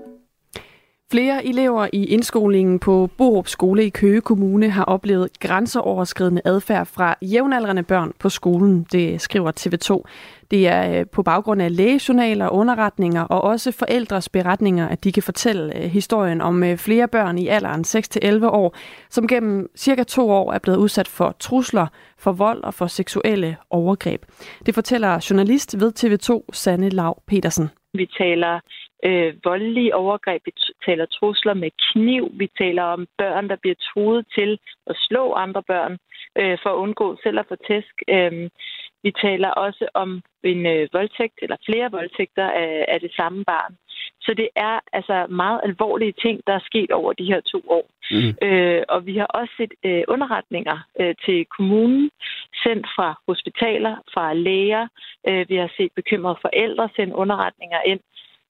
[1.11, 7.15] Flere elever i indskolingen på Borup Skole i Køge Kommune har oplevet grænseoverskridende adfærd fra
[7.23, 10.03] jævnaldrende børn på skolen, det skriver TV2.
[10.51, 15.23] Det er øh, på baggrund af lægejournaler, underretninger og også forældres beretninger, at de kan
[15.23, 18.77] fortælle øh, historien om øh, flere børn i alderen 6-11 år,
[19.11, 21.87] som gennem cirka to år er blevet udsat for trusler,
[22.19, 24.23] for vold og for seksuelle overgreb.
[24.67, 27.69] Det fortæller journalist ved TV2, Sanne Lav Petersen.
[27.95, 28.61] Vi taler
[29.05, 30.53] øh, voldelige overgreb, vi
[30.87, 35.63] taler trusler med kniv, vi taler om børn, der bliver truet til at slå andre
[35.63, 35.93] børn
[36.39, 37.95] øh, for at undgå selv at få tæsk.
[38.09, 38.51] Øh,
[39.03, 43.77] vi taler også om en øh, voldtægt eller flere voldtægter af, af det samme barn.
[44.21, 47.87] Så det er altså meget alvorlige ting, der er sket over de her to år.
[48.11, 48.47] Mm.
[48.47, 52.11] Øh, og vi har også set øh, underretninger øh, til kommunen,
[52.63, 54.89] sendt fra hospitaler, fra læger.
[55.29, 58.01] Øh, vi har set bekymrede forældre sende underretninger ind.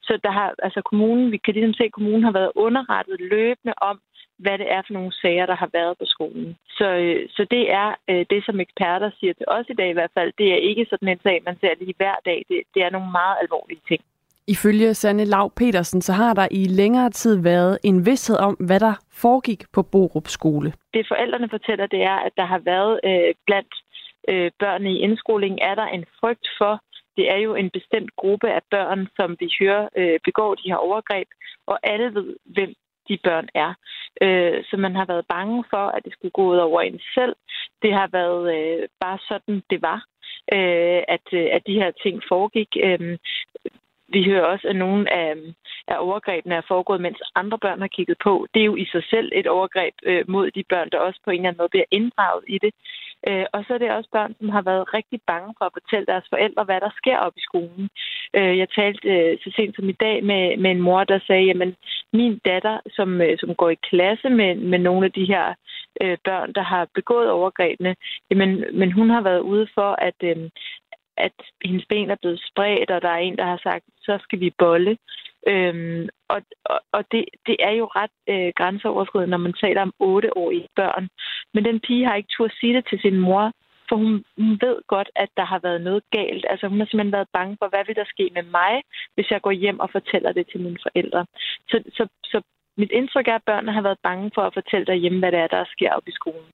[0.02, 3.74] Så der har, altså kommunen, vi kan ligesom se, at kommunen har været underrettet løbende
[3.80, 4.00] om,
[4.38, 6.56] hvad det er for nogle sager, der har været på skolen.
[6.78, 9.98] Så, øh, så det er øh, det, som eksperter siger til os i dag i
[9.98, 10.32] hvert fald.
[10.38, 12.44] Det er ikke sådan en sag, man ser lige hver dag.
[12.48, 14.02] Det, det er nogle meget alvorlige ting.
[14.46, 18.80] Ifølge Sanne Lav Petersen, så har der i længere tid været en vidshed om, hvad
[18.80, 20.72] der foregik på Borup skole.
[20.94, 23.74] Det forældrene fortæller, det er, at der har været øh, blandt
[24.28, 26.82] øh, børnene i indskolingen, er der en frygt for,
[27.18, 30.76] det er jo en bestemt gruppe af børn, som vi hører øh, begår de her
[30.76, 31.28] overgreb,
[31.66, 32.72] og alle ved, hvem
[33.08, 33.70] de børn er.
[34.22, 37.36] Øh, så man har været bange for, at det skulle gå ud over en selv.
[37.82, 40.00] Det har været øh, bare sådan, det var,
[40.52, 42.76] øh, at, øh, at de her ting foregik.
[42.84, 43.18] Øh,
[44.08, 45.34] vi hører også, at nogle af,
[45.88, 48.46] af overgrebene er foregået, mens andre børn har kigget på.
[48.54, 51.30] Det er jo i sig selv et overgreb øh, mod de børn, der også på
[51.30, 52.72] en eller anden måde bliver inddraget i det.
[53.28, 56.06] Øh, og så er det også børn, som har været rigtig bange for at fortælle
[56.06, 57.88] deres forældre, hvad der sker op i skolen.
[58.36, 61.50] Øh, jeg talte øh, så sent som i dag med, med en mor, der sagde,
[61.50, 61.74] at
[62.12, 65.54] min datter, som, øh, som går i klasse med, med nogle af de her
[66.02, 67.96] øh, børn, der har begået overgrebene,
[68.30, 70.36] jamen, men hun har været ude for, at, øh,
[71.26, 74.40] at hendes ben er blevet spredt, og der er en, der har sagt, så skal
[74.40, 74.98] vi bolle.
[75.46, 79.94] Øhm, og og, og det, det er jo ret øh, grænseoverskridende, når man taler om
[79.98, 81.08] otteårige børn.
[81.54, 83.52] Men den pige har ikke turde sige det til sin mor,
[83.88, 86.44] for hun, hun ved godt, at der har været noget galt.
[86.50, 88.74] Altså hun har simpelthen været bange for, hvad vil der ske med mig,
[89.14, 91.26] hvis jeg går hjem og fortæller det til mine forældre.
[91.70, 92.42] Så, så, så
[92.76, 95.46] mit indtryk er, at børnene har været bange for at fortælle derhjemme, hvad det er,
[95.46, 96.48] der sker op i skolen.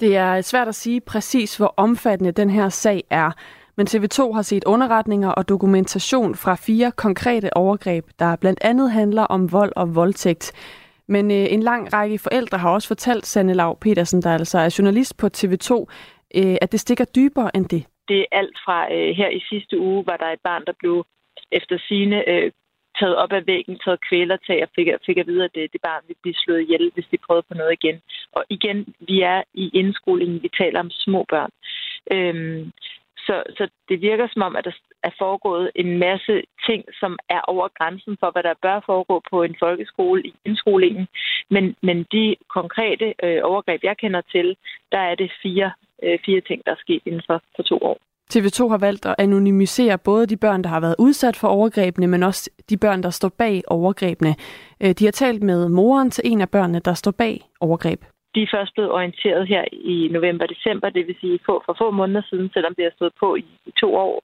[0.00, 3.30] Det er svært at sige præcis, hvor omfattende den her sag er.
[3.78, 9.22] Men TV2 har set underretninger og dokumentation fra fire konkrete overgreb, der blandt andet handler
[9.22, 10.46] om vold og voldtægt.
[11.08, 14.76] Men øh, en lang række forældre har også fortalt Sanne Lav Petersen, der altså er
[14.78, 15.70] journalist på TV2,
[16.38, 17.82] øh, at det stikker dybere end det.
[18.08, 21.06] Det er alt fra øh, her i sidste uge, var der et barn, der blev
[21.52, 22.50] efter sine øh,
[22.98, 26.02] taget op af væggen, taget kvælertag og fik, fik at vide, at det, det barn
[26.06, 27.96] ville blive slået ihjel, hvis de prøvede på noget igen.
[28.32, 31.50] Og igen, vi er i indskolingen, vi taler om små børn.
[32.14, 32.72] Øhm,
[33.28, 34.74] så, så det virker som om, at der
[35.08, 36.34] er foregået en masse
[36.66, 41.06] ting, som er over grænsen for, hvad der bør foregå på en folkeskole i indskolingen.
[41.50, 44.56] Men, men de konkrete øh, overgreb, jeg kender til,
[44.92, 45.72] der er det fire,
[46.02, 47.98] øh, fire ting, der er sket inden for, for to år.
[48.34, 52.22] TV2 har valgt at anonymisere både de børn, der har været udsat for overgrebene, men
[52.22, 54.34] også de børn, der står bag overgrebene.
[54.82, 58.00] Øh, de har talt med moren til en af børnene, der står bag overgreb
[58.34, 62.22] de er først blevet orienteret her i november-december, det vil sige få, for få måneder
[62.30, 64.14] siden, selvom det har stået på i, i to år.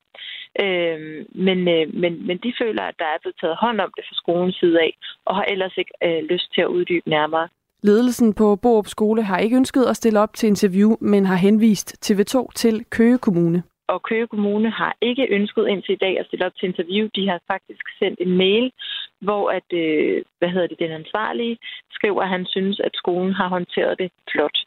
[0.64, 0.98] Øh,
[1.46, 4.16] men, øh, men, men de føler, at der er blevet taget hånd om det fra
[4.22, 4.92] skolens side af,
[5.24, 7.48] og har ellers ikke øh, lyst til at uddybe nærmere.
[7.82, 11.88] Ledelsen på Borup Skole har ikke ønsket at stille op til interview, men har henvist
[12.06, 16.46] TV2 til Køge Kommune og Køge Kommune har ikke ønsket indtil i dag at stille
[16.46, 17.08] op til interview.
[17.14, 18.72] De har faktisk sendt en mail,
[19.20, 21.58] hvor at, øh, hvad hedder det, den ansvarlige
[21.92, 24.58] skriver, at han synes, at skolen har håndteret det flot.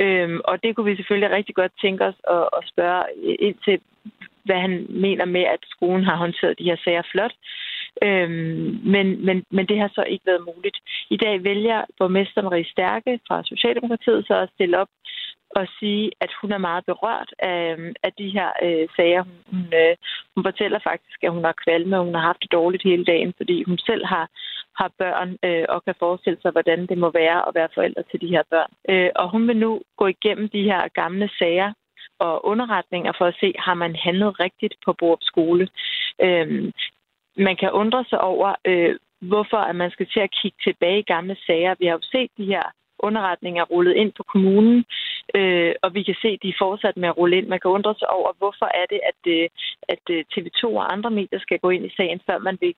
[0.00, 3.04] Øhm, og det kunne vi selvfølgelig rigtig godt tænke os at, at spørge
[3.46, 3.80] ind til,
[4.44, 7.34] hvad han mener med, at skolen har håndteret de her sager flot.
[8.02, 10.78] Øhm, men, men, men det har så ikke været muligt.
[11.10, 14.88] I dag vælger borgmester Marie Stærke fra Socialdemokratiet så at stille op
[15.54, 19.22] og sige, at hun er meget berørt af, øhm, af de her øh, sager.
[19.22, 19.96] Hun, hun, øh,
[20.34, 23.32] hun fortæller faktisk, at hun har kvalme, og hun har haft det dårligt hele dagen,
[23.36, 24.28] fordi hun selv har,
[24.80, 28.20] har børn øh, og kan forestille sig, hvordan det må være at være forældre til
[28.20, 28.72] de her børn.
[28.88, 31.72] Øh, og hun vil nu gå igennem de her gamle sager
[32.18, 35.68] og underretninger for at se, har man handlet rigtigt på Borup skole.
[36.20, 36.72] Øh,
[37.36, 41.10] man kan undre sig over, øh, hvorfor at man skal til at kigge tilbage i
[41.14, 41.74] gamle sager.
[41.78, 42.62] Vi har jo set de her
[43.08, 44.84] underretninger rullet ind på kommunen,
[45.38, 47.48] øh, og vi kan se, at de er fortsat med at rulle ind.
[47.48, 49.48] Man kan undre sig over, hvorfor er det, at, øh,
[49.94, 52.74] at øh, TV2 og andre medier skal gå ind i sagen, før man vil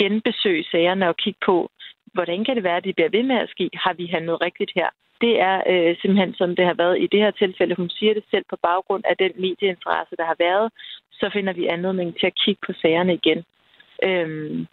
[0.00, 1.70] genbesøge sagerne og kigge på,
[2.14, 3.70] hvordan kan det være, at det bliver ved med at ske?
[3.74, 4.88] Har vi handlet rigtigt her?
[5.20, 7.74] Det er øh, simpelthen, som det har været i det her tilfælde.
[7.74, 10.72] Hun siger det selv på baggrund af den medieinteresse, der har været.
[11.12, 13.44] Så finder vi anledning til at kigge på sagerne igen.
[14.08, 14.66] Øhm,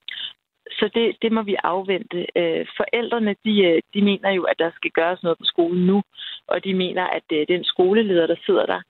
[0.71, 2.25] så det, det må vi afvente.
[2.35, 6.01] Øh, forældrene, de, øh, de mener jo, at der skal gøres noget på skolen nu,
[6.47, 8.81] og de mener, at øh, den skoleleder, der sidder der,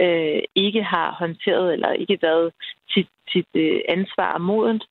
[0.00, 2.52] øh, ikke har håndteret eller ikke været
[2.90, 4.84] sit, sit øh, ansvar modent,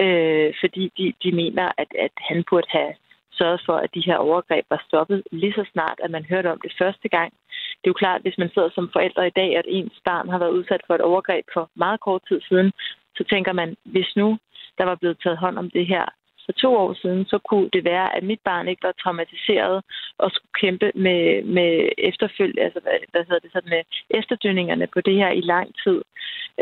[0.00, 2.92] øh, fordi de, de mener, at, at han burde have
[3.32, 6.60] sørget for, at de her overgreb var stoppet lige så snart, at man hørte om
[6.60, 7.32] det første gang.
[7.78, 10.28] Det er jo klart, at hvis man sidder som forældre i dag, at ens barn
[10.28, 12.72] har været udsat for et overgreb for meget kort tid siden,
[13.16, 14.38] så tænker man, hvis nu
[14.78, 16.04] der var blevet taget hånd om det her
[16.46, 19.84] for to år siden, så kunne det være, at mit barn ikke var traumatiseret
[20.18, 21.22] og skulle kæmpe med,
[21.56, 23.82] med efterfølge, altså hvad, hvad hedder det, sådan med
[24.18, 25.98] efterdønningerne på det her i lang tid.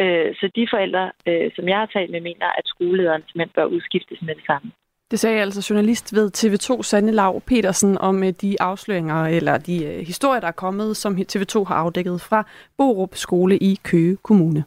[0.03, 3.73] Øh, så de forældre, øh, som jeg har talt med, mener, at skolelederen simpelthen bør
[3.75, 4.71] udskiftes med det samme.
[5.11, 9.85] Det sagde altså journalist ved TV2 Sanne Lav Petersen om øh, de afsløringer eller de
[9.85, 12.47] øh, historier, der er kommet, som TV2 har afdækket fra
[12.79, 14.65] Borup Skole i Køge Kommune.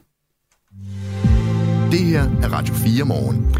[1.94, 3.56] Det her er Radio 4 morgen.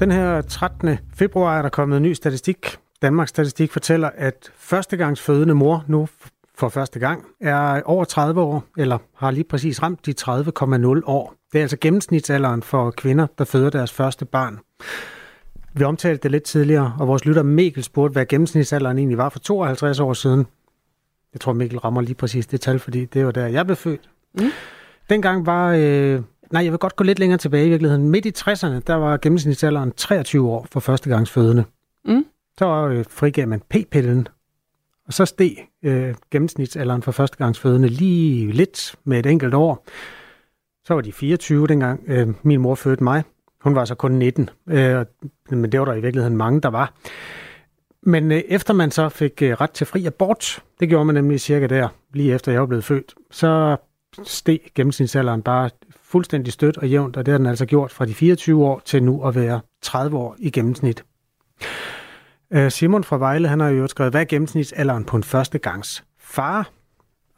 [0.00, 0.98] Den her 13.
[1.14, 2.76] februar er der kommet en ny statistik.
[3.02, 6.08] Danmarks Statistik fortæller, at førstegangsfødende mor nu
[6.54, 11.34] for første gang er over 30 år, eller har lige præcis ramt de 30,0 år.
[11.52, 14.58] Det er altså gennemsnitsalderen for kvinder, der føder deres første barn.
[15.72, 19.38] Vi omtalte det lidt tidligere, og vores lytter Mikkel spurgte, hvad gennemsnitsalderen egentlig var for
[19.38, 20.46] 52 år siden.
[21.32, 24.10] Jeg tror, Mikkel rammer lige præcis det tal, fordi det var der, jeg blev født.
[24.34, 24.50] Mm.
[25.10, 26.20] Dengang var øh,
[26.54, 28.08] Nej, jeg vil godt gå lidt længere tilbage i virkeligheden.
[28.08, 31.64] Midt i 60'erne, der var gennemsnitsalderen 23 år for førstegangsfødende.
[32.04, 32.26] Mm.
[32.58, 34.28] Så øh, frigav man p-pillen,
[35.06, 39.86] og så steg øh, gennemsnitsalderen for førstegangsfødende lige lidt med et enkelt år.
[40.84, 43.22] Så var de 24 dengang øh, min mor fødte mig.
[43.60, 45.04] Hun var så kun 19, øh,
[45.50, 46.94] men det var der i virkeligheden mange, der var.
[48.02, 51.40] Men øh, efter man så fik øh, ret til fri abort, det gjorde man nemlig
[51.40, 53.76] cirka der, lige efter jeg var blevet født, så
[54.22, 55.70] steg gennemsnitsalderen bare
[56.14, 59.02] fuldstændig stødt og jævnt, og det har den altså gjort fra de 24 år til
[59.02, 61.04] nu at være 30 år i gennemsnit.
[62.50, 66.70] Øh, Simon fra Vejle, han har jo skrevet, hvad er gennemsnitsalderen på en førstegangs far?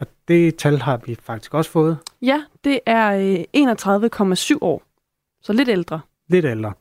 [0.01, 1.99] Og det tal har vi faktisk også fået.
[2.23, 4.83] Ja, det er øh, 31,7 år.
[5.43, 6.01] Så lidt ældre.
[6.29, 6.73] Lidt ældre.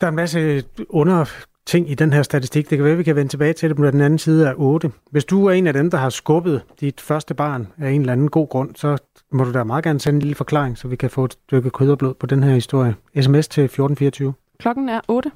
[0.00, 1.24] Der er en masse under
[1.68, 2.70] ting i den her statistik.
[2.70, 4.54] Det kan være, at vi kan vende tilbage til det på den anden side af
[4.56, 4.92] 8.
[5.10, 8.12] Hvis du er en af dem, der har skubbet dit første barn af en eller
[8.12, 8.98] anden god grund, så
[9.32, 11.70] må du da meget gerne sende en lille forklaring, så vi kan få et stykke
[11.70, 12.94] krydderblod på den her historie.
[13.20, 14.34] SMS til 1424.
[14.58, 15.30] Klokken er 8.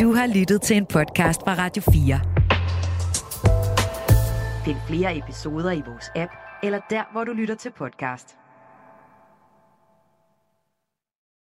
[0.00, 2.20] Du har lyttet til en podcast fra Radio 4.
[4.64, 8.41] Find flere episoder i vores app, eller der, hvor du lytter til podcast.